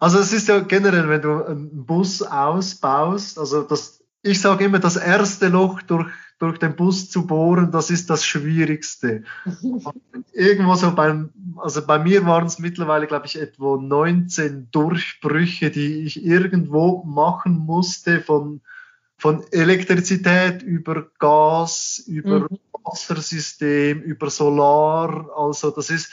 also 0.00 0.18
es 0.18 0.32
ist 0.32 0.48
ja 0.48 0.60
generell, 0.60 1.08
wenn 1.08 1.22
du 1.22 1.44
einen 1.44 1.84
Bus 1.86 2.22
ausbaust, 2.22 3.38
also 3.38 3.62
das, 3.62 4.02
ich 4.22 4.40
sage 4.40 4.64
immer, 4.64 4.78
das 4.78 4.96
erste 4.96 5.48
Loch 5.48 5.82
durch 5.82 6.08
durch 6.42 6.58
den 6.58 6.74
Bus 6.74 7.08
zu 7.08 7.24
bohren, 7.24 7.70
das 7.70 7.88
ist 7.88 8.10
das 8.10 8.26
Schwierigste. 8.26 9.22
Irgendwo 10.32 10.74
so 10.74 10.92
beim, 10.92 11.30
also 11.56 11.86
bei 11.86 12.00
mir 12.00 12.26
waren 12.26 12.46
es 12.46 12.58
mittlerweile, 12.58 13.06
glaube 13.06 13.26
ich, 13.26 13.40
etwa 13.40 13.76
19 13.76 14.66
Durchbrüche, 14.72 15.70
die 15.70 16.02
ich 16.02 16.24
irgendwo 16.26 17.04
machen 17.04 17.58
musste, 17.58 18.20
von, 18.20 18.60
von 19.22 19.44
Elektrizität 19.52 20.62
über 20.62 21.06
Gas, 21.20 22.02
über 22.08 22.40
mhm. 22.40 22.58
Wassersystem, 22.82 24.00
über 24.02 24.28
Solar. 24.30 25.30
Also 25.36 25.70
das 25.70 25.90
ist 25.90 26.12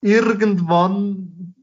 irgendwann 0.00 1.54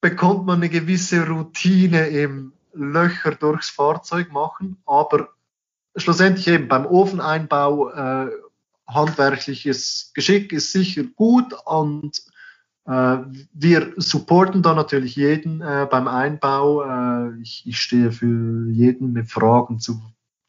bekommt 0.00 0.44
man 0.44 0.56
eine 0.56 0.68
gewisse 0.68 1.24
Routine 1.28 2.08
im 2.08 2.54
Löcher 2.72 3.36
durchs 3.36 3.70
Fahrzeug 3.70 4.32
machen, 4.32 4.78
aber 4.84 5.28
schlussendlich 5.94 6.48
eben 6.48 6.66
beim 6.66 6.86
Ofeneinbau 6.86 7.90
äh, 7.90 8.30
handwerkliches 8.88 10.10
Geschick 10.12 10.52
ist 10.52 10.72
sicher 10.72 11.04
gut 11.04 11.54
und 11.66 12.20
äh, 12.86 13.18
wir 13.52 13.92
supporten 13.96 14.60
da 14.60 14.74
natürlich 14.74 15.14
jeden 15.14 15.60
äh, 15.60 15.86
beim 15.88 16.08
Einbau. 16.08 16.82
Äh, 16.82 17.40
ich, 17.42 17.62
ich 17.64 17.78
stehe 17.78 18.10
für 18.10 18.68
jeden 18.70 19.12
mit 19.12 19.30
Fragen 19.30 19.78
zu, 19.78 20.02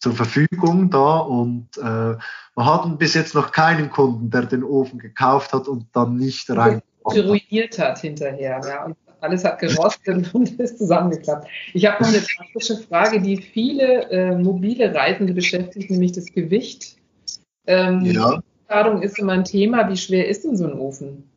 zur 0.03 0.13
Verfügung 0.13 0.89
da 0.89 1.19
und 1.19 1.69
äh, 1.77 1.81
wir 1.81 2.19
hatten 2.57 2.97
bis 2.97 3.13
jetzt 3.13 3.35
noch 3.35 3.53
keinen 3.53 3.89
Kunden, 3.89 4.29
der 4.29 4.41
den 4.41 4.61
Ofen 4.61 4.99
gekauft 4.99 5.53
hat 5.53 5.69
und 5.69 5.85
dann 5.93 6.17
nicht 6.17 6.49
rein. 6.49 6.81
Ruiniert 7.05 7.79
hat 7.79 7.99
hinterher, 7.99 8.59
ja. 8.67 8.83
Und 8.83 8.97
alles 9.21 9.45
hat 9.45 9.59
gerostet 9.59 10.33
und 10.33 10.59
ist 10.59 10.77
zusammengeklappt. 10.77 11.47
Ich 11.73 11.85
habe 11.85 12.03
noch 12.03 12.09
eine 12.09 12.19
praktische 12.19 12.79
Frage, 12.79 13.21
die 13.21 13.37
viele 13.37 14.11
äh, 14.11 14.35
mobile 14.35 14.93
Reisende 14.93 15.33
beschäftigt, 15.33 15.89
nämlich 15.89 16.11
das 16.11 16.25
Gewicht. 16.25 16.97
Ähm, 17.65 18.01
ja. 18.01 18.43
Ladung 18.67 19.03
ist 19.03 19.17
immer 19.19 19.31
ein 19.31 19.45
Thema. 19.45 19.89
Wie 19.89 19.95
schwer 19.95 20.27
ist 20.27 20.43
denn 20.43 20.57
so 20.57 20.65
ein 20.65 20.77
Ofen? 20.77 21.29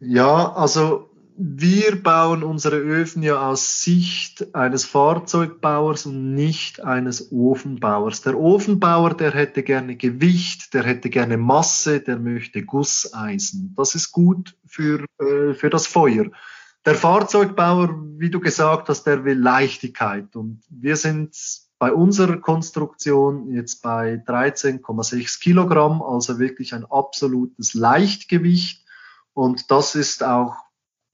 Ja, 0.00 0.52
also 0.54 1.09
wir 1.36 2.02
bauen 2.02 2.42
unsere 2.42 2.76
Öfen 2.76 3.22
ja 3.22 3.48
aus 3.48 3.82
Sicht 3.82 4.54
eines 4.54 4.84
Fahrzeugbauers 4.84 6.06
und 6.06 6.34
nicht 6.34 6.82
eines 6.82 7.32
Ofenbauers. 7.32 8.22
Der 8.22 8.38
Ofenbauer, 8.38 9.14
der 9.14 9.32
hätte 9.32 9.62
gerne 9.62 9.96
Gewicht, 9.96 10.74
der 10.74 10.84
hätte 10.84 11.10
gerne 11.10 11.36
Masse, 11.36 12.00
der 12.00 12.18
möchte 12.18 12.64
Gusseisen. 12.64 13.74
Das 13.76 13.94
ist 13.94 14.12
gut 14.12 14.56
für, 14.66 15.04
äh, 15.18 15.54
für 15.54 15.70
das 15.70 15.86
Feuer. 15.86 16.26
Der 16.84 16.94
Fahrzeugbauer, 16.94 17.94
wie 18.16 18.30
du 18.30 18.40
gesagt 18.40 18.88
hast, 18.88 19.04
der 19.04 19.24
will 19.24 19.38
Leichtigkeit. 19.38 20.34
Und 20.36 20.62
wir 20.70 20.96
sind 20.96 21.36
bei 21.78 21.92
unserer 21.92 22.38
Konstruktion 22.38 23.50
jetzt 23.54 23.82
bei 23.82 24.22
13,6 24.26 25.40
Kilogramm, 25.40 26.02
also 26.02 26.38
wirklich 26.38 26.74
ein 26.74 26.84
absolutes 26.84 27.74
Leichtgewicht. 27.74 28.84
Und 29.32 29.70
das 29.70 29.94
ist 29.94 30.22
auch 30.22 30.56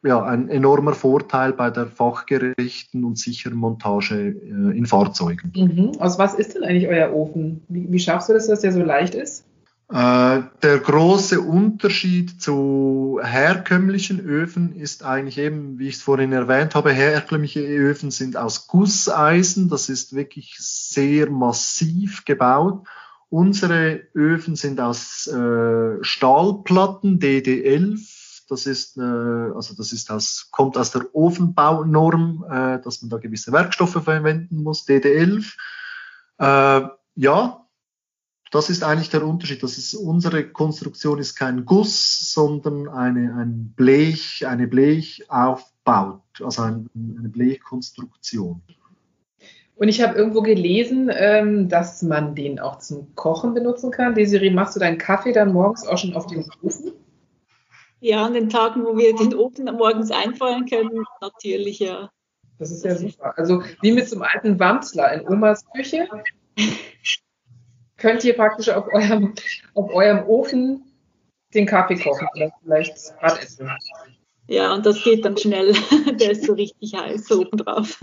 ja, 0.02 0.22
ein 0.22 0.48
enormer 0.48 0.94
Vorteil 0.94 1.52
bei 1.52 1.70
der 1.70 1.87
fachgerechten 1.87 3.04
und 3.04 3.18
sicheren 3.18 3.56
Montage 3.56 4.28
äh, 4.28 4.76
in 4.76 4.87
Fahrzeugen. 4.87 5.52
Mhm. 5.56 5.92
Also 5.98 6.18
was 6.18 6.35
ist 6.35 6.54
denn 6.54 6.64
eigentlich 6.64 6.88
euer 6.88 7.12
Ofen? 7.12 7.62
Wie, 7.68 7.90
wie 7.90 7.98
schaffst 7.98 8.28
du 8.28 8.32
das, 8.32 8.46
dass 8.46 8.61
der 8.61 8.72
so 8.72 8.82
leicht 8.82 9.14
ist? 9.14 9.44
Äh, 9.88 10.42
der 10.62 10.78
große 10.78 11.40
Unterschied 11.40 12.42
zu 12.42 13.20
herkömmlichen 13.22 14.20
Öfen 14.20 14.74
ist 14.74 15.04
eigentlich 15.04 15.38
eben, 15.38 15.78
wie 15.78 15.87
ich 15.88 15.96
es 15.96 16.02
vorhin 16.02 16.32
erwähnt 16.32 16.74
habe, 16.74 16.92
herkömmliche 16.92 17.61
Öfen 17.61 18.11
sind 18.11 18.37
aus 18.37 18.66
Gusseisen. 18.66 19.68
Das 19.68 19.88
ist 19.88 20.14
wirklich 20.14 20.56
sehr 20.59 21.30
massiv 21.30 22.24
gebaut. 22.24 22.85
Unsere 23.28 24.00
Öfen 24.14 24.56
sind 24.56 24.80
aus 24.80 25.28
äh, 25.28 26.02
Stahlplatten 26.02 27.20
DD11 27.20 28.15
das 28.48 28.66
ist, 28.66 28.96
äh, 28.96 29.00
also 29.00 29.74
das 29.74 29.92
ist 29.92 30.11
aus, 30.11 30.48
kommt 30.50 30.76
aus 30.76 30.90
der 30.92 31.06
Ofenbaunorm, 31.14 32.44
äh, 32.48 32.80
dass 32.80 33.02
man 33.02 33.11
da 33.11 33.18
gewisse 33.18 33.52
Werkstoffe 33.52 34.02
verwenden 34.02 34.62
muss, 34.62 34.87
DD11. 34.87 35.54
Äh, 36.38 36.88
ja, 37.14 37.66
das 38.50 38.70
ist 38.70 38.85
eigentlich 38.85 39.11
der 39.11 39.26
Unterschied. 39.26 39.62
Das 39.62 39.76
ist, 39.76 39.94
unsere 39.94 40.48
Konstruktion 40.48 41.18
ist 41.18 41.35
kein 41.35 41.64
Guss, 41.64 42.32
sondern 42.32 42.88
eine, 42.88 43.35
ein 43.35 43.72
Blech, 43.76 44.46
eine 44.46 44.68
Blechaufbau, 44.68 46.22
also 46.40 46.62
ein, 46.62 46.88
eine 46.94 47.28
Blechkonstruktion. 47.28 48.62
Und 49.74 49.88
ich 49.88 50.00
habe 50.00 50.16
irgendwo 50.16 50.40
gelesen, 50.40 51.11
ähm, 51.12 51.68
dass 51.68 52.00
man 52.02 52.35
den 52.35 52.59
auch 52.59 52.78
zum 52.78 53.14
Kochen 53.14 53.52
benutzen 53.52 53.90
kann. 53.90 54.14
Desiree, 54.14 54.50
machst 54.50 54.74
du 54.74 54.80
deinen 54.80 54.96
Kaffee 54.96 55.32
dann 55.32 55.52
morgens 55.52 55.87
auch 55.87 55.98
schon 55.98 56.14
auf 56.14 56.26
dem 56.26 56.44
Ofen? 56.62 56.86
Ja, 58.07 58.25
an 58.25 58.35
den 58.35 58.49
Tagen, 58.49 58.85
wo 58.85 58.97
wir 58.97 59.16
den 59.16 59.35
Ofen 59.35 59.64
morgens 59.64 60.12
einfahren 60.12 60.64
können, 60.66 61.05
natürlich, 61.21 61.81
ja. 61.81 62.09
Das 62.57 62.71
ist 62.71 62.85
ja 62.85 62.95
super. 62.95 63.37
Also 63.37 63.64
wie 63.83 63.90
mit 63.90 64.09
so 64.09 64.14
einem 64.14 64.23
alten 64.33 64.61
Wamsler 64.61 65.12
in 65.14 65.27
Omas 65.27 65.64
Küche 65.75 66.07
könnt 67.97 68.23
ihr 68.23 68.37
praktisch 68.37 68.69
auf 68.69 68.87
eurem, 68.92 69.35
auf 69.75 69.92
eurem 69.92 70.25
Ofen 70.29 70.85
den 71.53 71.66
Kaffee 71.66 71.97
kochen 71.97 72.29
oder 72.37 72.53
vielleicht 72.62 73.12
Rad 73.21 73.42
essen. 73.42 73.69
Ja, 74.47 74.73
und 74.73 74.87
das 74.87 75.03
geht 75.03 75.25
dann 75.25 75.37
schnell. 75.37 75.73
Der 76.21 76.31
ist 76.31 76.45
so 76.45 76.53
richtig 76.53 76.95
heiß 76.95 77.33
oben 77.33 77.57
drauf. 77.57 78.01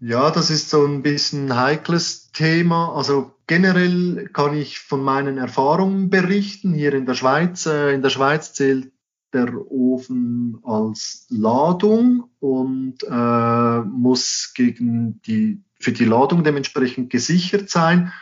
Ja, 0.00 0.30
das 0.30 0.50
ist 0.50 0.68
so 0.68 0.84
ein 0.84 1.02
bisschen 1.02 1.50
ein 1.50 1.56
heikles 1.56 2.30
Thema. 2.32 2.94
Also 2.94 3.32
generell 3.46 4.28
kann 4.32 4.54
ich 4.54 4.78
von 4.78 5.02
meinen 5.02 5.38
Erfahrungen 5.38 6.10
berichten. 6.10 6.74
Hier 6.74 6.92
in 6.92 7.06
der 7.06 7.14
Schweiz, 7.14 7.64
äh, 7.64 7.94
in 7.94 8.02
der 8.02 8.10
Schweiz 8.10 8.52
zählt 8.52 8.92
der 9.32 9.54
Ofen 9.70 10.58
als 10.64 11.26
Ladung 11.30 12.30
und 12.40 13.02
äh, 13.08 13.80
muss 13.80 14.52
gegen 14.54 15.20
die 15.22 15.62
für 15.80 15.92
die 15.92 16.04
Ladung 16.04 16.44
dementsprechend 16.44 17.10
gesichert 17.10 17.70
sein. 17.70 18.12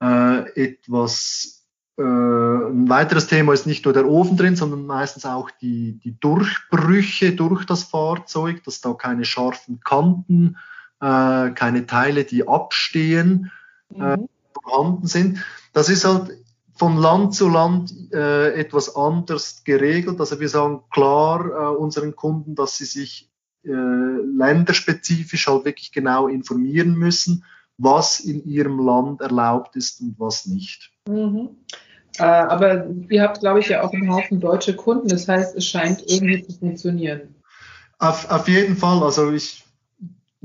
Äh, 0.00 0.50
etwas 0.54 1.66
äh, 1.98 2.02
ein 2.02 2.88
weiteres 2.88 3.26
Thema 3.26 3.52
ist 3.52 3.66
nicht 3.66 3.84
nur 3.84 3.94
der 3.94 4.08
Ofen 4.08 4.36
drin, 4.36 4.54
sondern 4.54 4.86
meistens 4.86 5.24
auch 5.24 5.50
die, 5.50 5.98
die 5.98 6.18
Durchbrüche 6.20 7.32
durch 7.32 7.64
das 7.64 7.84
Fahrzeug, 7.84 8.62
dass 8.64 8.80
da 8.80 8.92
keine 8.92 9.24
scharfen 9.24 9.80
Kanten, 9.80 10.56
äh, 11.00 11.50
keine 11.50 11.86
Teile, 11.86 12.24
die 12.24 12.46
abstehen, 12.46 13.50
äh, 13.94 14.16
mhm. 14.16 14.28
vorhanden 14.52 15.06
sind. 15.06 15.44
Das 15.72 15.88
ist 15.88 16.04
halt 16.04 16.38
von 16.76 16.96
Land 16.96 17.34
zu 17.34 17.48
Land 17.48 17.92
äh, 18.12 18.52
etwas 18.52 18.96
anders 18.96 19.64
geregelt. 19.64 20.20
Also 20.20 20.40
wir 20.40 20.48
sagen 20.48 20.82
klar 20.90 21.46
äh, 21.46 21.76
unseren 21.76 22.14
Kunden, 22.14 22.54
dass 22.54 22.76
sie 22.76 22.84
sich 22.84 23.30
äh, 23.64 23.70
länderspezifisch 23.70 25.48
halt 25.48 25.64
wirklich 25.64 25.92
genau 25.92 26.28
informieren 26.28 26.94
müssen, 26.94 27.44
was 27.78 28.20
in 28.20 28.44
ihrem 28.44 28.78
Land 28.78 29.20
erlaubt 29.20 29.76
ist 29.76 30.00
und 30.00 30.16
was 30.18 30.46
nicht. 30.46 30.92
Mhm. 31.08 31.50
Äh, 32.18 32.24
aber 32.24 32.86
ihr 33.08 33.22
habt, 33.22 33.40
glaube 33.40 33.60
ich, 33.60 33.68
ja 33.68 33.82
auch 33.82 33.92
einen 33.92 34.10
Haufen 34.10 34.40
deutsche 34.40 34.74
Kunden. 34.76 35.08
Das 35.08 35.28
heißt, 35.28 35.56
es 35.56 35.66
scheint 35.66 36.02
irgendwie 36.06 36.42
zu 36.46 36.58
funktionieren. 36.58 37.34
Auf, 37.98 38.30
auf 38.30 38.48
jeden 38.48 38.76
Fall. 38.76 39.02
Also 39.02 39.32
ich 39.32 39.65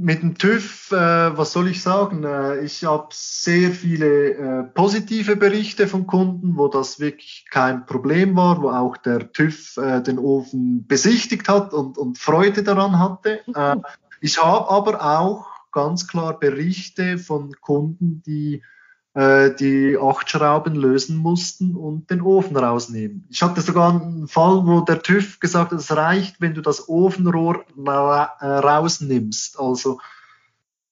mit 0.02 0.24
dem 0.24 0.38
TÜV, 0.38 0.92
äh, 0.92 1.38
was 1.38 1.54
soll 1.54 1.68
ich 1.68 1.82
sagen? 1.84 2.24
Äh, 2.24 2.62
ich 2.62 2.84
habe 2.84 3.10
sehr 3.12 3.72
viele 3.72 4.32
äh, 4.32 4.64
positive 4.64 5.36
Berichte 5.36 5.88
von 5.88 6.08
Kunden, 6.08 6.58
wo 6.58 6.68
das 6.68 7.00
wirklich 7.00 7.46
kein 7.52 7.86
Problem 7.86 8.36
war, 8.36 8.62
wo 8.62 8.70
auch 8.72 8.98
der 8.98 9.32
TÜV 9.32 9.78
äh, 9.78 10.02
den 10.02 10.18
Ofen 10.18 10.88
besichtigt 10.88 11.48
hat 11.48 11.74
und, 11.74 11.98
und 11.98 12.18
Freude 12.18 12.64
daran 12.64 12.98
hatte. 12.98 13.42
Äh, 13.54 13.76
ich 14.22 14.42
habe 14.42 14.70
aber 14.70 15.20
auch 15.20 15.46
ganz 15.72 16.08
klar 16.08 16.38
Berichte 16.40 17.20
von 17.20 17.54
Kunden, 17.62 18.24
die 18.26 18.64
die 19.14 19.98
acht 20.02 20.30
Schrauben 20.30 20.76
lösen 20.76 21.18
mussten 21.18 21.76
und 21.76 22.10
den 22.10 22.22
Ofen 22.22 22.56
rausnehmen. 22.56 23.26
Ich 23.30 23.42
hatte 23.42 23.60
sogar 23.60 24.02
einen 24.02 24.30
Fall, 24.30 24.66
wo 24.66 24.80
der 24.82 25.02
TÜV 25.02 25.42
gesagt 25.42 25.72
hat, 25.72 25.80
es 25.80 25.94
reicht, 25.94 26.40
wenn 26.40 26.54
du 26.54 26.62
das 26.62 26.88
Ofenrohr 26.88 27.66
äh, 27.78 27.90
rausnimmst. 27.90 29.60
Also 29.60 30.00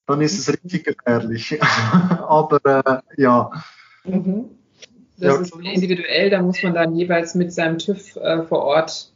dann 0.06 0.22
ist 0.22 0.38
es 0.38 0.52
richtig 0.52 0.86
gefährlich. 0.86 1.60
Aber 2.28 2.60
äh, 3.16 3.22
ja. 3.22 3.52
Mhm. 4.04 4.50
Das 5.18 5.36
ja. 5.36 5.42
ist 5.42 5.56
individuell, 5.56 6.30
da 6.30 6.42
muss 6.42 6.62
man 6.64 6.74
dann 6.74 6.96
jeweils 6.96 7.36
mit 7.36 7.54
seinem 7.54 7.78
TÜV 7.78 8.16
äh, 8.18 8.44
vor 8.44 8.64
Ort 8.64 9.14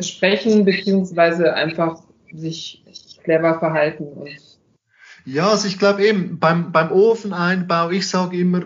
sprechen, 0.00 0.64
beziehungsweise 0.64 1.54
einfach 1.54 2.02
sich 2.32 2.82
clever 3.24 3.58
verhalten 3.58 4.04
und 4.04 4.51
ja, 5.24 5.48
also 5.48 5.68
ich 5.68 5.78
glaube 5.78 6.04
eben 6.04 6.38
beim, 6.38 6.72
beim 6.72 6.90
Ofeneinbau, 6.92 7.90
ich 7.90 8.08
sage 8.08 8.38
immer, 8.38 8.62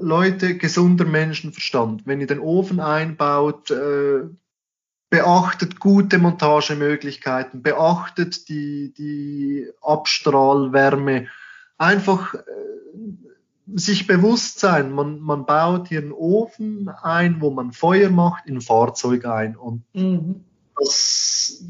Leute, 0.00 0.56
gesunder 0.56 1.04
Menschenverstand. 1.04 2.06
Wenn 2.06 2.20
ihr 2.20 2.26
den 2.26 2.40
Ofen 2.40 2.80
einbaut, 2.80 3.70
äh, 3.70 4.22
beachtet 5.10 5.80
gute 5.80 6.18
Montagemöglichkeiten, 6.18 7.62
beachtet 7.62 8.48
die, 8.48 8.94
die 8.96 9.68
Abstrahlwärme. 9.82 11.26
Einfach 11.76 12.34
äh, 12.34 12.38
sich 13.74 14.06
bewusst 14.06 14.60
sein, 14.60 14.92
man, 14.92 15.20
man 15.20 15.46
baut 15.46 15.88
hier 15.88 16.00
einen 16.00 16.12
Ofen 16.12 16.88
ein, 16.88 17.40
wo 17.40 17.50
man 17.50 17.72
Feuer 17.72 18.10
macht, 18.10 18.46
in 18.46 18.56
ein 18.56 18.60
Fahrzeug 18.60 19.26
ein. 19.26 19.56
Und 19.56 19.84
mhm. 19.92 20.44
das, 20.76 21.62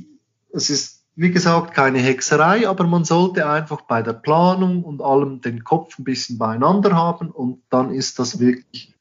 es 0.52 0.70
ist 0.70 0.99
wie 1.20 1.30
gesagt, 1.30 1.74
keine 1.74 1.98
Hexerei, 1.98 2.66
aber 2.66 2.84
man 2.84 3.04
sollte 3.04 3.46
einfach 3.46 3.82
bei 3.82 4.00
der 4.00 4.14
Planung 4.14 4.84
und 4.84 5.02
allem 5.02 5.42
den 5.42 5.64
Kopf 5.64 5.98
ein 5.98 6.04
bisschen 6.04 6.38
beieinander 6.38 6.96
haben 6.96 7.30
und 7.30 7.60
dann 7.68 7.92
ist 7.92 8.18
das 8.18 8.40
wirklich. 8.40 8.94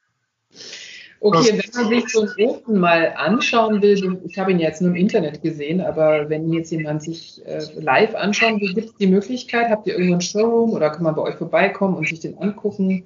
Okay, 1.21 1.62
wenn 1.63 1.82
man 1.82 1.89
sich 1.89 2.10
so 2.10 2.21
einen 2.21 2.49
Ofen 2.49 2.77
mal 2.77 3.13
anschauen 3.15 3.82
will, 3.82 4.19
ich 4.25 4.38
habe 4.38 4.51
ihn 4.51 4.60
jetzt 4.60 4.82
nur 4.82 4.91
im 4.91 4.97
Internet 4.97 5.41
gesehen, 5.41 5.79
aber 5.79 6.29
wenn 6.29 6.51
jetzt 6.51 6.71
jemand 6.71 7.03
sich 7.03 7.41
äh, 7.45 7.62
live 7.79 8.13
anschauen 8.15 8.60
will, 8.60 8.73
gibt 8.73 8.89
es 8.89 8.95
die 8.95 9.08
Möglichkeit, 9.08 9.69
habt 9.69 9.88
ihr 9.88 9.93
irgendwo 9.93 10.15
einen 10.15 10.21
Showroom 10.21 10.71
oder 10.71 10.89
kann 10.89 11.03
man 11.03 11.15
bei 11.15 11.21
euch 11.21 11.36
vorbeikommen 11.36 11.95
und 11.95 12.05
sich 12.05 12.19
den 12.19 12.38
angucken? 12.38 13.05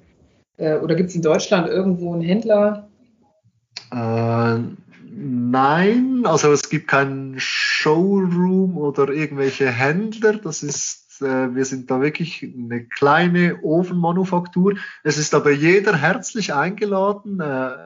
Äh, 0.56 0.78
oder 0.78 0.96
gibt 0.96 1.10
es 1.10 1.14
in 1.14 1.22
Deutschland 1.22 1.68
irgendwo 1.68 2.12
einen 2.12 2.22
Händler? 2.22 2.88
Äh, 3.92 4.58
nein, 5.16 6.22
also 6.24 6.52
es 6.52 6.68
gibt 6.68 6.88
keinen 6.88 7.38
Showroom 7.38 8.76
oder 8.76 9.08
irgendwelche 9.08 9.70
Händler. 9.70 10.34
Das 10.34 10.62
ist, 10.62 11.22
äh, 11.22 11.54
wir 11.54 11.64
sind 11.64 11.90
da 11.90 12.00
wirklich 12.00 12.42
eine 12.42 12.84
kleine 12.84 13.60
Ofenmanufaktur. 13.62 14.74
Es 15.02 15.18
ist 15.18 15.34
aber 15.34 15.50
jeder 15.52 15.96
herzlich 15.96 16.54
eingeladen, 16.54 17.40
äh, 17.40 17.44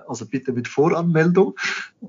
also 0.09 0.27
bitte 0.27 0.53
mit 0.53 0.69
Voranmeldung, 0.69 1.55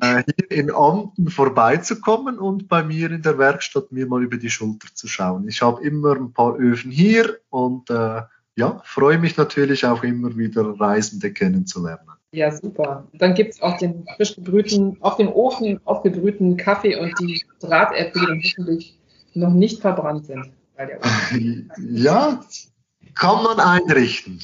äh, 0.01 0.23
hier 0.25 0.51
in 0.51 0.71
Amten 0.71 1.29
vorbeizukommen 1.29 2.39
und 2.39 2.67
bei 2.67 2.84
mir 2.84 3.12
in 3.12 3.21
der 3.21 3.38
Werkstatt 3.38 3.91
mir 3.91 4.08
mal 4.08 4.23
über 4.23 4.38
die 4.38 4.49
Schulter 4.49 4.88
zu 4.93 5.08
schauen. 5.08 5.47
Ich 5.47 5.62
habe 5.62 5.84
immer 5.84 6.15
ein 6.15 6.34
paar 6.34 6.58
Öfen 6.58 6.91
hier 6.91 7.38
und 7.49 7.89
äh, 7.89 8.21
ja, 8.60 8.82
freue 8.84 9.17
mich 9.17 9.38
natürlich 9.38 9.86
auch 9.86 10.04
immer 10.04 10.36
wieder 10.36 10.63
Reisende 10.78 11.32
kennenzulernen. 11.32 12.10
Ja, 12.32 12.52
super. 12.52 13.08
Dann 13.13 13.34
gibt 13.34 13.54
es 13.54 13.62
auch 13.62 13.78
den 13.78 14.06
frisch 14.17 14.36
gebrühten, 14.36 14.98
auf 15.00 15.15
dem 15.15 15.30
Ofen 15.30 15.80
aufgebrühten 15.86 16.58
Kaffee 16.58 16.95
und 16.98 17.17
die 17.22 17.41
Drahtäpfel, 17.62 18.22
die 18.22 18.28
dann 18.28 18.41
hoffentlich 18.43 19.00
noch 19.34 19.54
nicht 19.54 19.82
verbrannt 19.82 20.26
sind. 20.26 20.52
Ja, 21.78 22.39
kann 23.13 23.43
man 23.43 23.60
einrichten. 23.60 24.39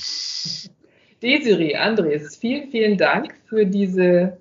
Desiree, 1.22 1.76
Andres, 1.76 2.36
vielen, 2.36 2.70
vielen 2.72 2.98
Dank 2.98 3.36
für 3.48 3.66
diese 3.66 4.38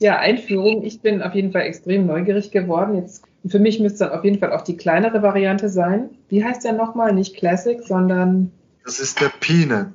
ja, 0.00 0.18
Einführung. 0.18 0.84
Ich 0.84 1.00
bin 1.00 1.22
auf 1.22 1.34
jeden 1.34 1.52
Fall 1.52 1.62
extrem 1.62 2.06
neugierig 2.06 2.50
geworden. 2.50 2.96
Jetzt, 2.96 3.24
für 3.46 3.60
mich 3.60 3.78
müsste 3.78 4.06
dann 4.06 4.18
auf 4.18 4.24
jeden 4.24 4.40
Fall 4.40 4.52
auch 4.52 4.62
die 4.62 4.76
kleinere 4.76 5.22
Variante 5.22 5.68
sein. 5.68 6.10
Wie 6.28 6.44
heißt 6.44 6.64
der 6.64 6.72
nochmal? 6.72 7.12
Nicht 7.12 7.36
Classic, 7.36 7.80
sondern. 7.80 8.50
Das 8.84 9.00
ist 9.00 9.20
der 9.20 9.28
Peanut. 9.28 9.92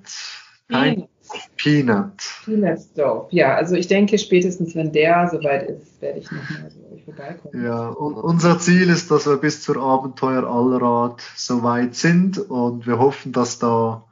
Peanut. 0.68 1.10
Peanut. 1.58 2.24
Peanut 2.46 2.80
Stove. 2.80 3.28
Ja, 3.32 3.56
also 3.56 3.76
ich 3.76 3.88
denke, 3.88 4.18
spätestens 4.18 4.76
wenn 4.76 4.92
der 4.92 5.30
soweit 5.32 5.70
ist, 5.70 6.02
werde 6.02 6.20
ich 6.20 6.32
nochmal 6.32 6.72
euch 6.94 7.04
vorbeikommen. 7.04 7.64
Ja, 7.64 7.90
und 7.90 8.16
unser 8.16 8.60
Ziel 8.60 8.90
ist, 8.90 9.10
dass 9.12 9.26
wir 9.26 9.38
bis 9.38 9.62
zur 9.62 9.78
Abenteuer 9.78 10.44
Allrad 10.44 11.22
soweit 11.36 11.96
sind 11.96 12.38
und 12.38 12.86
wir 12.86 13.00
hoffen, 13.00 13.32
dass 13.32 13.60
da 13.60 14.06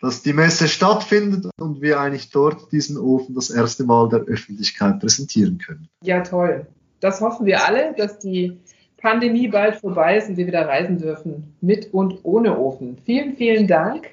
dass 0.00 0.22
die 0.22 0.32
Messe 0.32 0.66
stattfindet 0.66 1.50
und 1.58 1.82
wir 1.82 2.00
eigentlich 2.00 2.30
dort 2.30 2.72
diesen 2.72 2.96
Ofen 2.96 3.34
das 3.34 3.50
erste 3.50 3.84
Mal 3.84 4.08
der 4.08 4.20
Öffentlichkeit 4.20 4.98
präsentieren 4.98 5.58
können. 5.58 5.88
Ja, 6.02 6.22
toll. 6.22 6.66
Das 7.00 7.20
hoffen 7.20 7.46
wir 7.46 7.66
alle, 7.66 7.94
dass 7.96 8.18
die 8.18 8.60
Pandemie 9.00 9.48
bald 9.48 9.76
vorbei 9.76 10.18
ist 10.18 10.28
und 10.28 10.36
wir 10.36 10.46
wieder 10.46 10.68
reisen 10.68 10.98
dürfen, 10.98 11.54
mit 11.60 11.92
und 11.92 12.18
ohne 12.22 12.58
Ofen. 12.58 12.98
Vielen, 13.04 13.34
vielen 13.34 13.66
Dank 13.66 14.10